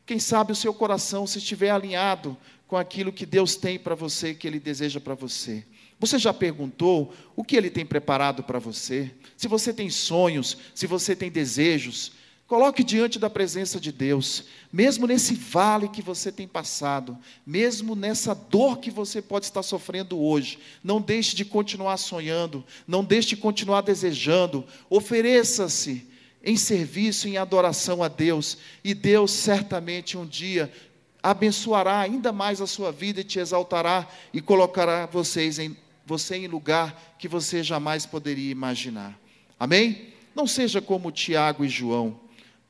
quem 0.07 0.21
sabe 0.21 0.53
o 0.53 0.57
seu 0.57 0.73
coração, 0.73 1.27
se 1.27 1.39
estiver 1.39 1.71
alinhado 1.71 2.37
com 2.69 2.77
aquilo 2.77 3.13
que 3.13 3.27
Deus 3.27 3.57
tem 3.57 3.77
para 3.77 3.97
você, 3.97 4.33
que 4.33 4.47
Ele 4.47 4.61
deseja 4.61 5.01
para 5.01 5.15
você. 5.15 5.67
Você 5.99 6.17
já 6.19 6.33
perguntou 6.33 7.13
o 7.35 7.43
que 7.43 7.57
Ele 7.57 7.69
tem 7.69 7.85
preparado 7.85 8.45
para 8.45 8.61
você? 8.61 9.11
Se 9.37 9.49
você 9.49 9.73
tem 9.73 9.91
sonhos, 9.91 10.57
se 10.75 10.87
você 10.87 11.17
tem 11.17 11.29
desejos, 11.29 12.13
coloque 12.47 12.85
diante 12.85 13.19
da 13.19 13.29
presença 13.29 13.81
de 13.81 13.91
Deus, 13.91 14.45
mesmo 14.73 15.09
nesse 15.09 15.35
vale 15.35 15.89
que 15.89 16.03
você 16.03 16.31
tem 16.31 16.47
passado, 16.47 17.19
mesmo 17.45 17.97
nessa 17.97 18.33
dor 18.33 18.79
que 18.79 18.93
você 18.93 19.21
pode 19.21 19.47
estar 19.47 19.65
sofrendo 19.65 20.21
hoje, 20.21 20.61
não 20.85 21.01
deixe 21.01 21.35
de 21.35 21.45
continuar 21.45 21.97
sonhando, 21.97 22.65
não 22.87 23.03
deixe 23.03 23.31
de 23.31 23.37
continuar 23.37 23.81
desejando, 23.81 24.65
ofereça-se 24.89 26.07
em 26.47 26.57
serviço, 26.57 27.27
em 27.27 27.37
adoração 27.37 28.05
a 28.05 28.09
Deus, 28.09 28.57
e 28.85 28.95
Deus 28.95 29.33
certamente 29.33 30.17
um 30.17 30.25
dia 30.25 30.73
abençoará 31.21 31.99
ainda 31.99 32.31
mais 32.31 32.61
a 32.61 32.69
sua 32.69 32.93
vida 32.93 33.21
e 33.21 33.25
te 33.25 33.41
exaltará 33.41 34.09
e 34.33 34.41
colocará 34.41 35.07
vocês 35.07 35.59
em, 35.59 35.77
você 36.07 36.37
em 36.37 36.47
lugar 36.47 37.17
que 37.19 37.27
você 37.27 37.65
jamais 37.65 38.07
poderia 38.07 38.53
imaginar. 38.53 39.19
Amém? 39.59 40.15
Não 40.37 40.47
seja 40.47 40.81
como 40.81 41.11
Tiago 41.11 41.65
e 41.65 41.69
João. 41.69 42.21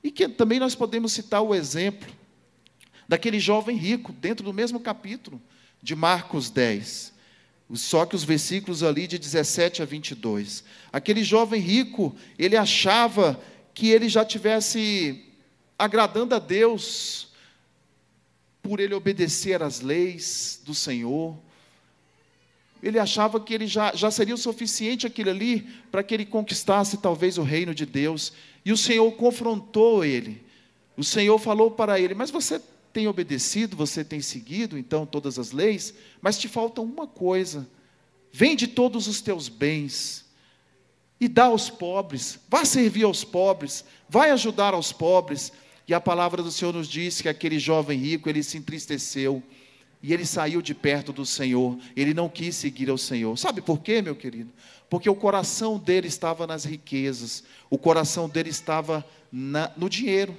E 0.03 0.11
que 0.11 0.27
também 0.27 0.59
nós 0.59 0.75
podemos 0.75 1.13
citar 1.13 1.43
o 1.43 1.55
exemplo 1.55 2.09
daquele 3.07 3.39
jovem 3.39 3.77
rico, 3.77 4.11
dentro 4.11 4.43
do 4.43 4.55
mesmo 4.55 4.81
capítulo 4.81 5.39
de 5.83 5.95
Marcos 5.95 6.49
10. 6.49 7.13
Só 7.75 8.07
que 8.07 8.17
os 8.17 8.25
versículos 8.25 8.83
ali 8.83 9.07
de 9.07 9.19
17 9.19 9.83
a 9.83 9.85
22. 9.85 10.65
Aquele 10.91 11.23
jovem 11.23 11.61
rico, 11.61 12.17
ele 12.39 12.57
achava 12.57 13.39
que 13.77 13.91
ele 13.91 14.09
já 14.09 14.25
tivesse 14.25 15.23
agradando 15.79 16.35
a 16.35 16.39
Deus 16.39 17.29
por 18.63 18.81
ele 18.81 18.95
obedecer 18.95 19.63
às 19.63 19.83
leis 19.83 20.63
do 20.65 20.75
Senhor. 20.75 21.37
Ele 22.83 22.99
achava 22.99 23.39
que 23.39 23.53
ele 23.53 23.67
já, 23.67 23.95
já 23.95 24.11
seria 24.11 24.35
o 24.35 24.39
suficiente 24.39 25.07
aquilo 25.07 25.29
ali 25.29 25.61
para 25.93 26.03
que 26.03 26.15
ele 26.15 26.25
conquistasse 26.25 26.97
talvez 26.97 27.37
o 27.37 27.43
reino 27.43 27.75
de 27.75 27.85
Deus. 27.85 28.33
E 28.65 28.73
o 28.73 28.79
Senhor 28.79 29.13
confrontou 29.13 30.03
ele. 30.03 30.43
O 30.97 31.05
Senhor 31.05 31.39
falou 31.39 31.71
para 31.71 32.01
ele: 32.01 32.15
Mas 32.15 32.31
você 32.31 32.59
tem 32.95 33.07
obedecido, 33.07 33.77
você 33.77 34.03
tem 34.03 34.23
seguido 34.23 34.79
então 34.79 35.05
todas 35.05 35.39
as 35.39 35.53
leis, 35.53 35.93
mas 36.23 36.39
te 36.39 36.49
falta 36.49 36.81
uma 36.81 37.07
coisa: 37.07 37.69
vende 38.33 38.67
todos 38.67 39.07
os 39.07 39.21
teus 39.21 39.51
bens 39.51 40.26
e 41.21 41.29
dá 41.29 41.45
aos 41.45 41.71
pobres, 41.71 42.39
vá 42.49 42.65
servir 42.65 43.05
aos 43.05 43.25
pobres, 43.25 43.85
vai 44.09 44.31
ajudar 44.31 44.75
aos 44.75 44.93
pobres. 44.93 45.53
E 45.89 45.95
a 45.95 46.01
palavra 46.01 46.43
do 46.43 46.51
Senhor 46.51 46.75
nos 46.75 46.89
diz 46.89 47.21
que 47.21 47.29
aquele 47.29 47.59
jovem 47.59 47.99
rico, 47.99 48.29
ele 48.29 48.43
se 48.43 48.59
entristeceu 48.59 49.43
e 50.03 50.13
ele 50.13 50.27
saiu 50.27 50.61
de 50.61 50.75
perto 50.75 51.13
do 51.13 51.25
Senhor, 51.25 51.79
ele 51.97 52.13
não 52.13 52.29
quis 52.29 52.55
seguir 52.55 52.91
ao 52.91 52.99
Senhor. 52.99 53.37
Sabe 53.39 53.61
por 53.61 53.81
quê, 53.81 54.03
meu 54.03 54.15
querido? 54.15 54.53
Porque 54.91 55.09
o 55.09 55.15
coração 55.15 55.79
dele 55.79 56.07
estava 56.07 56.47
nas 56.47 56.65
riquezas, 56.65 57.43
o 57.71 57.79
coração 57.79 58.29
dele 58.29 58.51
estava 58.51 59.05
na, 59.33 59.73
no 59.77 59.89
dinheiro, 59.89 60.37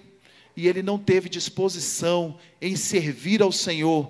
e 0.56 0.68
ele 0.68 0.82
não 0.82 0.98
teve 0.98 1.28
disposição 1.28 2.38
em 2.62 2.76
servir 2.76 3.42
ao 3.42 3.52
Senhor 3.52 4.10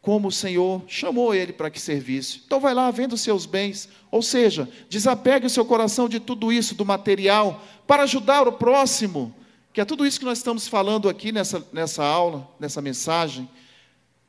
como 0.00 0.28
o 0.28 0.32
Senhor 0.32 0.82
chamou 0.86 1.34
ele 1.34 1.52
para 1.52 1.70
que 1.70 1.80
servisse. 1.80 2.40
Então 2.46 2.58
vai 2.58 2.72
lá, 2.72 2.90
venda 2.90 3.14
os 3.14 3.20
seus 3.20 3.44
bens, 3.44 3.88
ou 4.10 4.22
seja, 4.22 4.68
desapegue 4.88 5.46
o 5.46 5.50
seu 5.50 5.64
coração 5.64 6.08
de 6.08 6.18
tudo 6.18 6.52
isso, 6.52 6.74
do 6.74 6.84
material, 6.84 7.62
para 7.86 8.04
ajudar 8.04 8.48
o 8.48 8.52
próximo, 8.52 9.34
que 9.72 9.80
é 9.80 9.84
tudo 9.84 10.06
isso 10.06 10.18
que 10.18 10.24
nós 10.24 10.38
estamos 10.38 10.66
falando 10.66 11.08
aqui 11.08 11.32
nessa, 11.32 11.66
nessa 11.72 12.04
aula, 12.04 12.48
nessa 12.58 12.80
mensagem. 12.80 13.48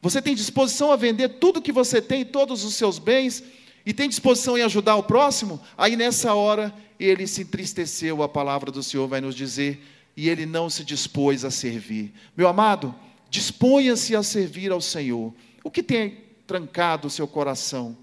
Você 0.01 0.21
tem 0.21 0.35
disposição 0.35 0.91
a 0.91 0.95
vender 0.95 1.29
tudo 1.39 1.61
que 1.61 1.71
você 1.71 2.01
tem, 2.01 2.25
todos 2.25 2.63
os 2.63 2.75
seus 2.75 2.99
bens, 2.99 3.43
e 3.85 3.93
tem 3.93 4.09
disposição 4.09 4.57
em 4.57 4.61
ajudar 4.61 4.95
o 4.95 5.03
próximo? 5.03 5.59
Aí 5.77 5.95
nessa 5.95 6.33
hora 6.33 6.73
ele 6.99 7.25
se 7.25 7.43
entristeceu, 7.43 8.21
a 8.21 8.29
palavra 8.29 8.71
do 8.71 8.83
Senhor 8.83 9.07
vai 9.07 9.21
nos 9.21 9.35
dizer, 9.35 9.83
e 10.15 10.27
ele 10.27 10.45
não 10.45 10.69
se 10.69 10.83
dispôs 10.83 11.45
a 11.45 11.49
servir. 11.49 12.13
Meu 12.35 12.47
amado, 12.47 12.93
disponha-se 13.29 14.15
a 14.15 14.21
servir 14.21 14.71
ao 14.71 14.81
Senhor. 14.81 15.33
O 15.63 15.71
que 15.71 15.83
tem 15.83 16.17
trancado 16.47 17.07
o 17.07 17.11
seu 17.11 17.27
coração? 17.27 17.97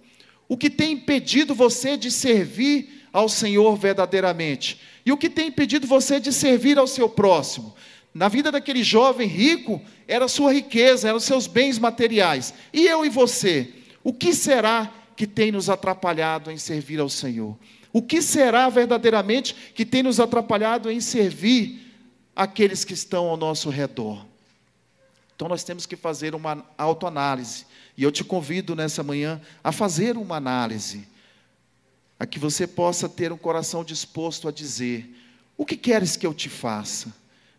O 0.48 0.56
que 0.56 0.70
tem 0.70 0.92
impedido 0.92 1.54
você 1.54 1.96
de 1.96 2.10
servir 2.10 3.06
ao 3.12 3.28
Senhor 3.28 3.76
verdadeiramente? 3.76 4.80
E 5.04 5.12
o 5.12 5.16
que 5.16 5.28
tem 5.28 5.48
impedido 5.48 5.86
você 5.86 6.18
de 6.18 6.32
servir 6.32 6.78
ao 6.78 6.86
seu 6.86 7.08
próximo? 7.08 7.74
Na 8.14 8.28
vida 8.28 8.50
daquele 8.50 8.82
jovem 8.82 9.28
rico, 9.28 9.80
era 10.06 10.26
sua 10.28 10.52
riqueza, 10.52 11.08
eram 11.08 11.20
seus 11.20 11.46
bens 11.46 11.78
materiais. 11.78 12.54
E 12.72 12.86
eu 12.86 13.04
e 13.04 13.08
você? 13.08 13.72
O 14.02 14.12
que 14.12 14.32
será 14.32 14.92
que 15.14 15.26
tem 15.26 15.52
nos 15.52 15.68
atrapalhado 15.68 16.50
em 16.50 16.56
servir 16.56 17.00
ao 17.00 17.08
Senhor? 17.08 17.58
O 17.92 18.02
que 18.02 18.22
será 18.22 18.68
verdadeiramente 18.68 19.54
que 19.74 19.84
tem 19.84 20.02
nos 20.02 20.20
atrapalhado 20.20 20.90
em 20.90 21.00
servir 21.00 21.80
aqueles 22.34 22.84
que 22.84 22.94
estão 22.94 23.26
ao 23.26 23.36
nosso 23.36 23.68
redor? 23.68 24.27
Então 25.38 25.46
nós 25.46 25.62
temos 25.62 25.86
que 25.86 25.94
fazer 25.94 26.34
uma 26.34 26.66
autoanálise. 26.76 27.64
E 27.96 28.02
eu 28.02 28.10
te 28.10 28.24
convido 28.24 28.74
nessa 28.74 29.04
manhã 29.04 29.40
a 29.62 29.70
fazer 29.70 30.16
uma 30.16 30.34
análise, 30.34 31.06
a 32.18 32.26
que 32.26 32.40
você 32.40 32.66
possa 32.66 33.08
ter 33.08 33.30
um 33.30 33.36
coração 33.36 33.84
disposto 33.84 34.48
a 34.48 34.50
dizer: 34.50 35.08
o 35.56 35.64
que 35.64 35.76
queres 35.76 36.16
que 36.16 36.26
eu 36.26 36.34
te 36.34 36.48
faça? 36.48 37.14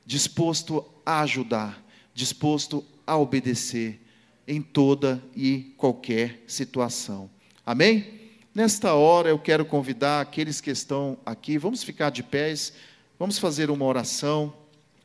Disposto 0.06 0.84
a 1.06 1.22
ajudar, 1.22 1.82
disposto 2.14 2.86
a 3.08 3.16
obedecer 3.16 3.98
em 4.46 4.62
toda 4.62 5.24
e 5.34 5.74
qualquer 5.78 6.44
situação. 6.48 7.30
Amém? 7.66 8.20
Nesta 8.54 8.94
hora 8.94 9.30
eu 9.30 9.40
quero 9.40 9.64
convidar 9.64 10.20
aqueles 10.20 10.60
que 10.60 10.70
estão 10.70 11.18
aqui, 11.26 11.58
vamos 11.58 11.82
ficar 11.82 12.10
de 12.10 12.24
pés, 12.24 12.74
vamos 13.18 13.40
fazer 13.40 13.72
uma 13.72 13.86
oração. 13.86 14.54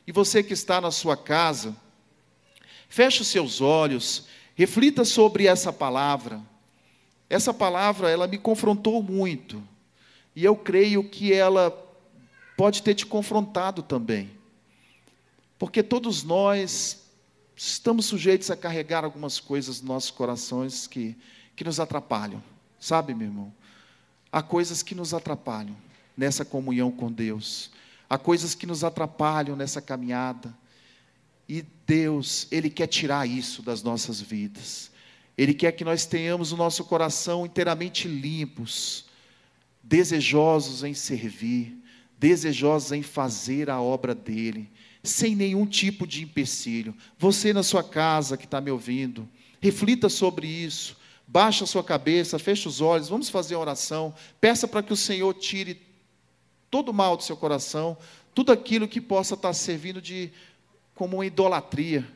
E 0.04 0.10
você 0.10 0.42
que 0.42 0.52
está 0.52 0.80
na 0.80 0.90
sua 0.90 1.16
casa, 1.16 1.83
Feche 2.88 3.22
os 3.22 3.28
seus 3.28 3.60
olhos, 3.60 4.26
reflita 4.54 5.04
sobre 5.04 5.46
essa 5.46 5.72
palavra. 5.72 6.40
Essa 7.28 7.52
palavra, 7.52 8.10
ela 8.10 8.26
me 8.26 8.38
confrontou 8.38 9.02
muito. 9.02 9.62
E 10.36 10.44
eu 10.44 10.56
creio 10.56 11.02
que 11.08 11.32
ela 11.32 11.70
pode 12.56 12.82
ter 12.82 12.94
te 12.94 13.06
confrontado 13.06 13.82
também. 13.82 14.30
Porque 15.58 15.82
todos 15.82 16.22
nós 16.22 17.04
estamos 17.56 18.06
sujeitos 18.06 18.50
a 18.50 18.56
carregar 18.56 19.04
algumas 19.04 19.38
coisas 19.38 19.80
nos 19.80 19.88
nossos 19.88 20.10
corações 20.10 20.86
que, 20.86 21.16
que 21.54 21.64
nos 21.64 21.78
atrapalham. 21.80 22.42
Sabe, 22.78 23.14
meu 23.14 23.28
irmão? 23.28 23.52
Há 24.30 24.42
coisas 24.42 24.82
que 24.82 24.94
nos 24.94 25.14
atrapalham. 25.14 25.76
nessa 26.16 26.44
comunhão 26.44 26.90
com 26.90 27.10
Deus. 27.10 27.70
Há 28.08 28.18
coisas 28.18 28.54
que 28.54 28.66
nos 28.66 28.84
atrapalham 28.84 29.56
nessa 29.56 29.80
caminhada. 29.80 30.54
E 31.48 31.64
Deus, 31.86 32.46
Ele 32.50 32.70
quer 32.70 32.86
tirar 32.86 33.28
isso 33.28 33.62
das 33.62 33.82
nossas 33.82 34.20
vidas. 34.20 34.90
Ele 35.36 35.52
quer 35.52 35.72
que 35.72 35.84
nós 35.84 36.06
tenhamos 36.06 36.52
o 36.52 36.56
nosso 36.56 36.84
coração 36.84 37.44
inteiramente 37.44 38.06
limpos, 38.06 39.06
desejosos 39.82 40.84
em 40.84 40.94
servir, 40.94 41.76
desejosos 42.18 42.92
em 42.92 43.02
fazer 43.02 43.68
a 43.68 43.80
obra 43.80 44.14
dEle, 44.14 44.70
sem 45.02 45.34
nenhum 45.34 45.66
tipo 45.66 46.06
de 46.06 46.22
empecilho. 46.22 46.94
Você 47.18 47.52
na 47.52 47.62
sua 47.62 47.82
casa 47.82 48.36
que 48.36 48.44
está 48.44 48.60
me 48.60 48.70
ouvindo, 48.70 49.28
reflita 49.60 50.08
sobre 50.08 50.46
isso. 50.46 50.96
Baixa 51.26 51.64
a 51.64 51.66
sua 51.66 51.82
cabeça, 51.82 52.38
feche 52.38 52.68
os 52.68 52.80
olhos, 52.80 53.08
vamos 53.08 53.28
fazer 53.28 53.54
a 53.54 53.58
oração. 53.58 54.14
Peça 54.40 54.68
para 54.68 54.82
que 54.82 54.92
o 54.92 54.96
Senhor 54.96 55.34
tire 55.34 55.80
todo 56.70 56.90
o 56.90 56.94
mal 56.94 57.16
do 57.16 57.22
seu 57.22 57.36
coração, 57.36 57.96
tudo 58.34 58.52
aquilo 58.52 58.88
que 58.88 59.00
possa 59.00 59.34
estar 59.34 59.52
servindo 59.52 60.00
de 60.00 60.30
como 60.94 61.16
uma 61.16 61.26
idolatria, 61.26 62.06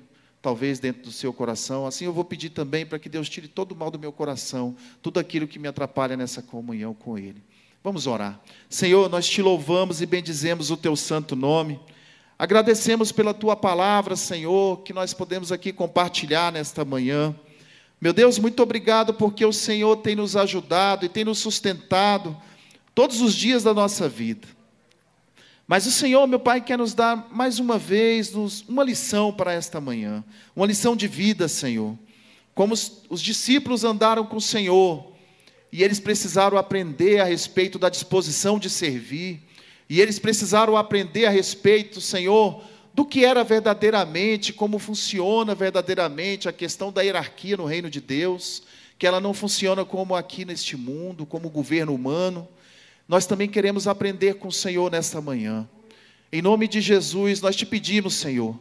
talvez 0.41 0.79
dentro 0.79 1.03
do 1.03 1.13
seu 1.13 1.33
coração. 1.33 1.87
Assim 1.87 2.05
eu 2.05 2.13
vou 2.13 2.25
pedir 2.25 2.51
também 2.51 2.87
para 2.87 2.99
que 2.99 3.09
Deus 3.09 3.29
tire 3.29 3.49
todo 3.49 3.73
o 3.73 3.77
mal 3.77 3.91
do 3.91 3.99
meu 3.99 4.13
coração, 4.13 4.77
tudo 5.03 5.19
aquilo 5.19 5.49
que 5.49 5.59
me 5.59 5.69
atrapalha 5.69 6.17
nessa 6.17 6.43
comunhão 6.43 6.95
com 6.95 7.19
Ele. 7.19 7.43
Vamos 7.83 8.07
orar. 8.07 8.41
Senhor, 8.69 9.09
nós 9.09 9.29
te 9.29 9.41
louvamos 9.41 10.01
e 10.01 10.07
bendizemos 10.07 10.71
o 10.71 10.77
teu 10.77 10.97
santo 10.97 11.37
nome. 11.37 11.81
Agradecemos 12.39 13.11
pela 13.11 13.35
tua 13.35 13.57
palavra, 13.57 14.15
Senhor, 14.15 14.83
que 14.83 14.93
nós 14.93 15.13
podemos 15.15 15.51
aqui 15.51 15.73
compartilhar 15.73 16.53
nesta 16.53 16.85
manhã. 16.85 17.35
Meu 18.01 18.13
Deus, 18.13 18.39
muito 18.39 18.63
obrigado 18.63 19.15
porque 19.15 19.45
o 19.45 19.53
Senhor 19.53 19.97
tem 19.97 20.15
nos 20.15 20.37
ajudado 20.37 21.05
e 21.05 21.09
tem 21.09 21.25
nos 21.25 21.39
sustentado 21.39 22.37
todos 22.95 23.21
os 23.21 23.35
dias 23.35 23.65
da 23.65 23.75
nossa 23.75 24.09
vida. 24.09 24.47
Mas 25.69 25.85
o 25.85 25.91
Senhor, 25.91 26.27
meu 26.27 26.41
Pai, 26.41 26.63
quer 26.63 26.79
nos 26.79 26.95
dar 26.95 27.29
mais 27.31 27.59
uma 27.59 27.77
vez 27.77 28.33
uma 28.67 28.83
lição 28.83 29.31
para 29.31 29.53
esta 29.53 29.79
manhã, 29.79 30.25
uma 30.57 30.65
lição 30.65 30.97
de 30.97 31.07
vida, 31.07 31.47
Senhor. 31.47 31.95
Como 32.55 32.73
os, 32.73 33.03
os 33.11 33.21
discípulos 33.21 33.85
andaram 33.85 34.25
com 34.25 34.37
o 34.37 34.41
Senhor 34.41 35.13
e 35.71 35.83
eles 35.85 36.01
precisaram 36.01 36.57
aprender 36.57 37.21
a 37.21 37.25
respeito 37.25 37.79
da 37.79 37.91
disposição 37.91 38.59
de 38.59 38.71
servir, 38.71 39.43
e 39.91 40.01
eles 40.01 40.19
precisaram 40.19 40.75
aprender 40.75 41.27
a 41.27 41.31
respeito, 41.31 42.01
Senhor, 42.01 42.63
do 42.95 43.05
que 43.05 43.23
era 43.23 43.45
verdadeiramente, 43.45 44.55
como 44.55 44.79
funciona 44.79 45.55
verdadeiramente 45.55 46.49
a 46.49 46.53
questão 46.53 46.91
da 46.91 47.03
hierarquia 47.03 47.59
no 47.59 47.67
reino 47.67 47.91
de 47.91 48.01
Deus, 48.01 48.63
que 48.99 49.07
ela 49.07 49.21
não 49.21 49.35
funciona 49.35 49.85
como 49.85 50.17
aqui 50.17 50.47
neste 50.47 50.79
mundo, 50.79 51.27
como 51.27 51.51
governo 51.51 51.95
humano 51.95 52.49
nós 53.09 53.25
também 53.25 53.49
queremos 53.49 53.89
aprender 53.89 54.35
com 54.35 54.49
o 54.49 54.53
Senhor 54.53 54.91
nesta 54.91 55.19
manhã. 55.21 55.67
Em 56.31 56.43
nome 56.43 56.69
de 56.69 56.83
Jesus, 56.83 57.41
nós 57.41 57.57
te 57.57 57.65
pedimos, 57.65 58.15
Senhor, 58.15 58.55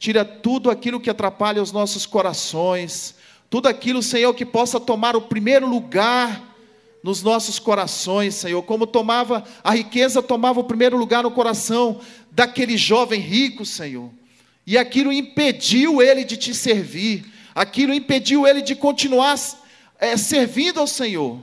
tira 0.00 0.24
tudo 0.24 0.68
aquilo 0.68 1.00
que 1.00 1.08
atrapalha 1.08 1.62
os 1.62 1.70
nossos 1.70 2.04
corações, 2.04 3.14
tudo 3.48 3.68
aquilo, 3.68 4.02
Senhor, 4.02 4.34
que 4.34 4.44
possa 4.44 4.80
tomar 4.80 5.14
o 5.14 5.22
primeiro 5.22 5.68
lugar 5.68 6.52
nos 7.04 7.22
nossos 7.22 7.60
corações, 7.60 8.34
Senhor, 8.34 8.62
como 8.62 8.86
tomava 8.86 9.44
a 9.62 9.72
riqueza 9.72 10.22
tomava 10.22 10.58
o 10.58 10.64
primeiro 10.64 10.96
lugar 10.96 11.22
no 11.22 11.30
coração 11.30 12.00
daquele 12.32 12.76
jovem 12.76 13.20
rico, 13.20 13.64
Senhor. 13.64 14.10
E 14.66 14.76
aquilo 14.76 15.12
impediu 15.12 16.02
ele 16.02 16.24
de 16.24 16.36
te 16.36 16.52
servir, 16.52 17.24
aquilo 17.54 17.94
impediu 17.94 18.44
ele 18.44 18.60
de 18.60 18.74
continuar 18.74 19.38
é, 20.00 20.16
servindo 20.16 20.80
ao 20.80 20.86
Senhor. 20.86 21.38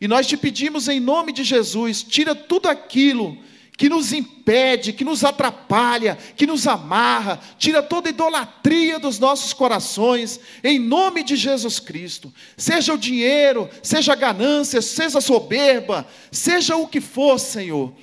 E 0.00 0.08
nós 0.08 0.26
te 0.26 0.36
pedimos 0.36 0.88
em 0.88 0.98
nome 0.98 1.32
de 1.32 1.44
Jesus, 1.44 2.02
tira 2.02 2.34
tudo 2.34 2.68
aquilo 2.68 3.36
que 3.80 3.88
nos 3.88 4.12
impede, 4.12 4.92
que 4.92 5.04
nos 5.04 5.24
atrapalha, 5.24 6.18
que 6.36 6.46
nos 6.46 6.66
amarra, 6.66 7.40
tira 7.58 7.82
toda 7.82 8.10
idolatria 8.10 8.98
dos 8.98 9.18
nossos 9.18 9.54
corações, 9.54 10.38
em 10.62 10.78
nome 10.78 11.22
de 11.22 11.34
Jesus 11.34 11.78
Cristo. 11.78 12.30
Seja 12.58 12.92
o 12.92 12.98
dinheiro, 12.98 13.70
seja 13.82 14.12
a 14.12 14.16
ganância, 14.16 14.82
seja 14.82 15.16
a 15.16 15.22
soberba, 15.22 16.06
seja 16.30 16.76
o 16.76 16.86
que 16.86 17.00
for, 17.00 17.38
Senhor, 17.38 17.94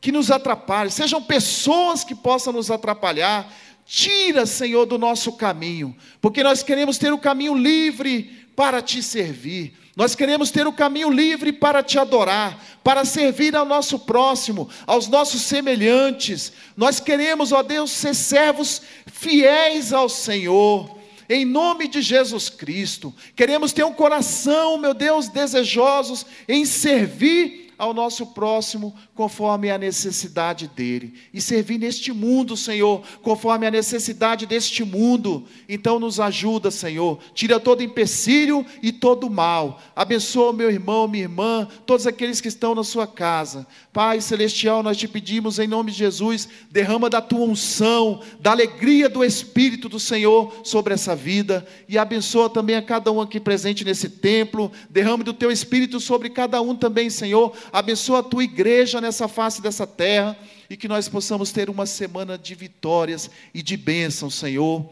que 0.00 0.12
nos 0.12 0.30
atrapalhe, 0.30 0.92
sejam 0.92 1.20
pessoas 1.20 2.04
que 2.04 2.14
possam 2.14 2.52
nos 2.52 2.70
atrapalhar, 2.70 3.52
tira, 3.84 4.46
Senhor, 4.46 4.86
do 4.86 4.98
nosso 4.98 5.32
caminho, 5.32 5.96
porque 6.20 6.44
nós 6.44 6.62
queremos 6.62 6.96
ter 6.96 7.12
o 7.12 7.18
caminho 7.18 7.56
livre 7.56 8.46
para 8.54 8.80
te 8.80 9.02
servir. 9.02 9.83
Nós 9.96 10.14
queremos 10.14 10.50
ter 10.50 10.66
o 10.66 10.72
caminho 10.72 11.10
livre 11.10 11.52
para 11.52 11.82
te 11.82 11.98
adorar, 11.98 12.58
para 12.82 13.04
servir 13.04 13.54
ao 13.54 13.64
nosso 13.64 14.00
próximo, 14.00 14.68
aos 14.86 15.06
nossos 15.06 15.42
semelhantes. 15.42 16.52
Nós 16.76 16.98
queremos, 16.98 17.52
ó 17.52 17.62
Deus, 17.62 17.92
ser 17.92 18.14
servos 18.14 18.82
fiéis 19.06 19.92
ao 19.92 20.08
Senhor. 20.08 20.98
Em 21.28 21.44
nome 21.44 21.88
de 21.88 22.02
Jesus 22.02 22.50
Cristo, 22.50 23.14
queremos 23.34 23.72
ter 23.72 23.84
um 23.84 23.92
coração, 23.92 24.76
meu 24.76 24.92
Deus, 24.92 25.28
desejosos 25.28 26.26
em 26.48 26.64
servir 26.64 27.63
ao 27.78 27.92
nosso 27.92 28.26
próximo 28.26 28.94
conforme 29.14 29.70
a 29.70 29.78
necessidade 29.78 30.68
dele. 30.68 31.14
E 31.32 31.40
servir 31.40 31.78
neste 31.78 32.12
mundo, 32.12 32.56
Senhor, 32.56 33.02
conforme 33.22 33.66
a 33.66 33.70
necessidade 33.70 34.46
deste 34.46 34.84
mundo. 34.84 35.44
Então 35.68 35.98
nos 35.98 36.20
ajuda, 36.20 36.70
Senhor. 36.70 37.18
Tira 37.34 37.58
todo 37.58 37.82
empecilho 37.82 38.64
e 38.82 38.92
todo 38.92 39.30
mal. 39.30 39.80
Abençoa 39.94 40.52
meu 40.52 40.70
irmão, 40.70 41.08
minha 41.08 41.24
irmã, 41.24 41.68
todos 41.86 42.06
aqueles 42.06 42.40
que 42.40 42.48
estão 42.48 42.74
na 42.74 42.84
sua 42.84 43.06
casa. 43.06 43.66
Pai 43.92 44.20
celestial, 44.20 44.82
nós 44.82 44.96
te 44.96 45.06
pedimos 45.06 45.58
em 45.58 45.66
nome 45.66 45.90
de 45.90 45.98
Jesus, 45.98 46.48
derrama 46.70 47.08
da 47.08 47.20
tua 47.20 47.46
unção, 47.46 48.20
da 48.40 48.50
alegria 48.50 49.08
do 49.08 49.24
Espírito 49.24 49.88
do 49.88 50.00
Senhor 50.00 50.52
sobre 50.64 50.94
essa 50.94 51.14
vida 51.14 51.66
e 51.88 51.96
abençoa 51.96 52.50
também 52.50 52.76
a 52.76 52.82
cada 52.82 53.10
um 53.12 53.20
aqui 53.20 53.38
presente 53.38 53.84
nesse 53.84 54.08
templo. 54.08 54.70
Derrame 54.90 55.24
do 55.24 55.32
teu 55.32 55.50
Espírito 55.50 56.00
sobre 56.00 56.30
cada 56.30 56.60
um 56.60 56.74
também, 56.74 57.08
Senhor 57.08 57.52
abençoa 57.72 58.20
a 58.20 58.22
tua 58.22 58.44
igreja 58.44 59.00
nessa 59.00 59.28
face 59.28 59.60
dessa 59.60 59.86
terra 59.86 60.36
e 60.68 60.76
que 60.76 60.88
nós 60.88 61.08
possamos 61.08 61.52
ter 61.52 61.68
uma 61.68 61.86
semana 61.86 62.38
de 62.38 62.54
vitórias 62.54 63.30
e 63.52 63.62
de 63.62 63.76
bênçãos, 63.76 64.34
Senhor, 64.34 64.90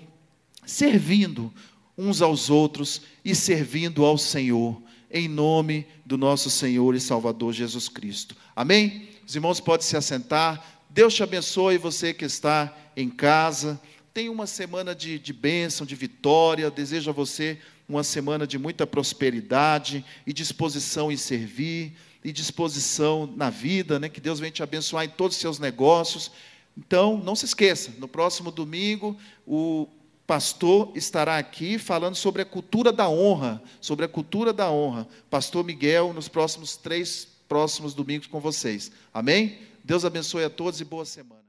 servindo 0.64 1.52
uns 1.96 2.22
aos 2.22 2.50
outros 2.50 3.02
e 3.24 3.34
servindo 3.34 4.04
ao 4.04 4.16
Senhor, 4.16 4.80
em 5.10 5.28
nome 5.28 5.86
do 6.04 6.16
nosso 6.16 6.50
Senhor 6.50 6.94
e 6.94 7.00
Salvador 7.00 7.52
Jesus 7.52 7.88
Cristo. 7.88 8.34
Amém? 8.56 9.08
Os 9.26 9.34
irmãos 9.34 9.60
podem 9.60 9.86
se 9.86 9.96
assentar. 9.96 10.82
Deus 10.88 11.14
te 11.14 11.22
abençoe, 11.22 11.78
você 11.78 12.12
que 12.12 12.24
está 12.24 12.74
em 12.96 13.08
casa. 13.08 13.80
Tenha 14.12 14.30
uma 14.30 14.46
semana 14.46 14.94
de, 14.94 15.18
de 15.18 15.32
bênção, 15.32 15.86
de 15.86 15.94
vitória. 15.94 16.70
desejo 16.70 17.10
a 17.10 17.12
você 17.12 17.58
uma 17.88 18.04
semana 18.04 18.46
de 18.46 18.58
muita 18.58 18.86
prosperidade 18.86 20.04
e 20.26 20.32
disposição 20.32 21.10
em 21.10 21.16
servir 21.16 21.94
e 22.24 22.32
disposição 22.32 23.32
na 23.36 23.50
vida, 23.50 23.98
né? 23.98 24.08
que 24.08 24.20
Deus 24.20 24.38
venha 24.38 24.52
te 24.52 24.62
abençoar 24.62 25.04
em 25.04 25.08
todos 25.08 25.36
os 25.36 25.40
seus 25.40 25.58
negócios. 25.58 26.30
Então, 26.76 27.18
não 27.18 27.34
se 27.34 27.44
esqueça, 27.44 27.92
no 27.98 28.08
próximo 28.08 28.50
domingo, 28.50 29.16
o 29.46 29.88
pastor 30.26 30.92
estará 30.94 31.36
aqui 31.36 31.78
falando 31.78 32.14
sobre 32.14 32.42
a 32.42 32.44
cultura 32.46 32.92
da 32.92 33.08
honra, 33.08 33.62
sobre 33.80 34.04
a 34.04 34.08
cultura 34.08 34.52
da 34.52 34.70
honra. 34.70 35.06
Pastor 35.28 35.64
Miguel, 35.64 36.12
nos 36.12 36.28
próximos 36.28 36.76
três 36.76 37.28
próximos 37.48 37.92
domingos 37.92 38.26
com 38.26 38.40
vocês. 38.40 38.90
Amém? 39.12 39.58
Deus 39.84 40.04
abençoe 40.04 40.44
a 40.44 40.50
todos 40.50 40.80
e 40.80 40.84
boa 40.84 41.04
semana. 41.04 41.41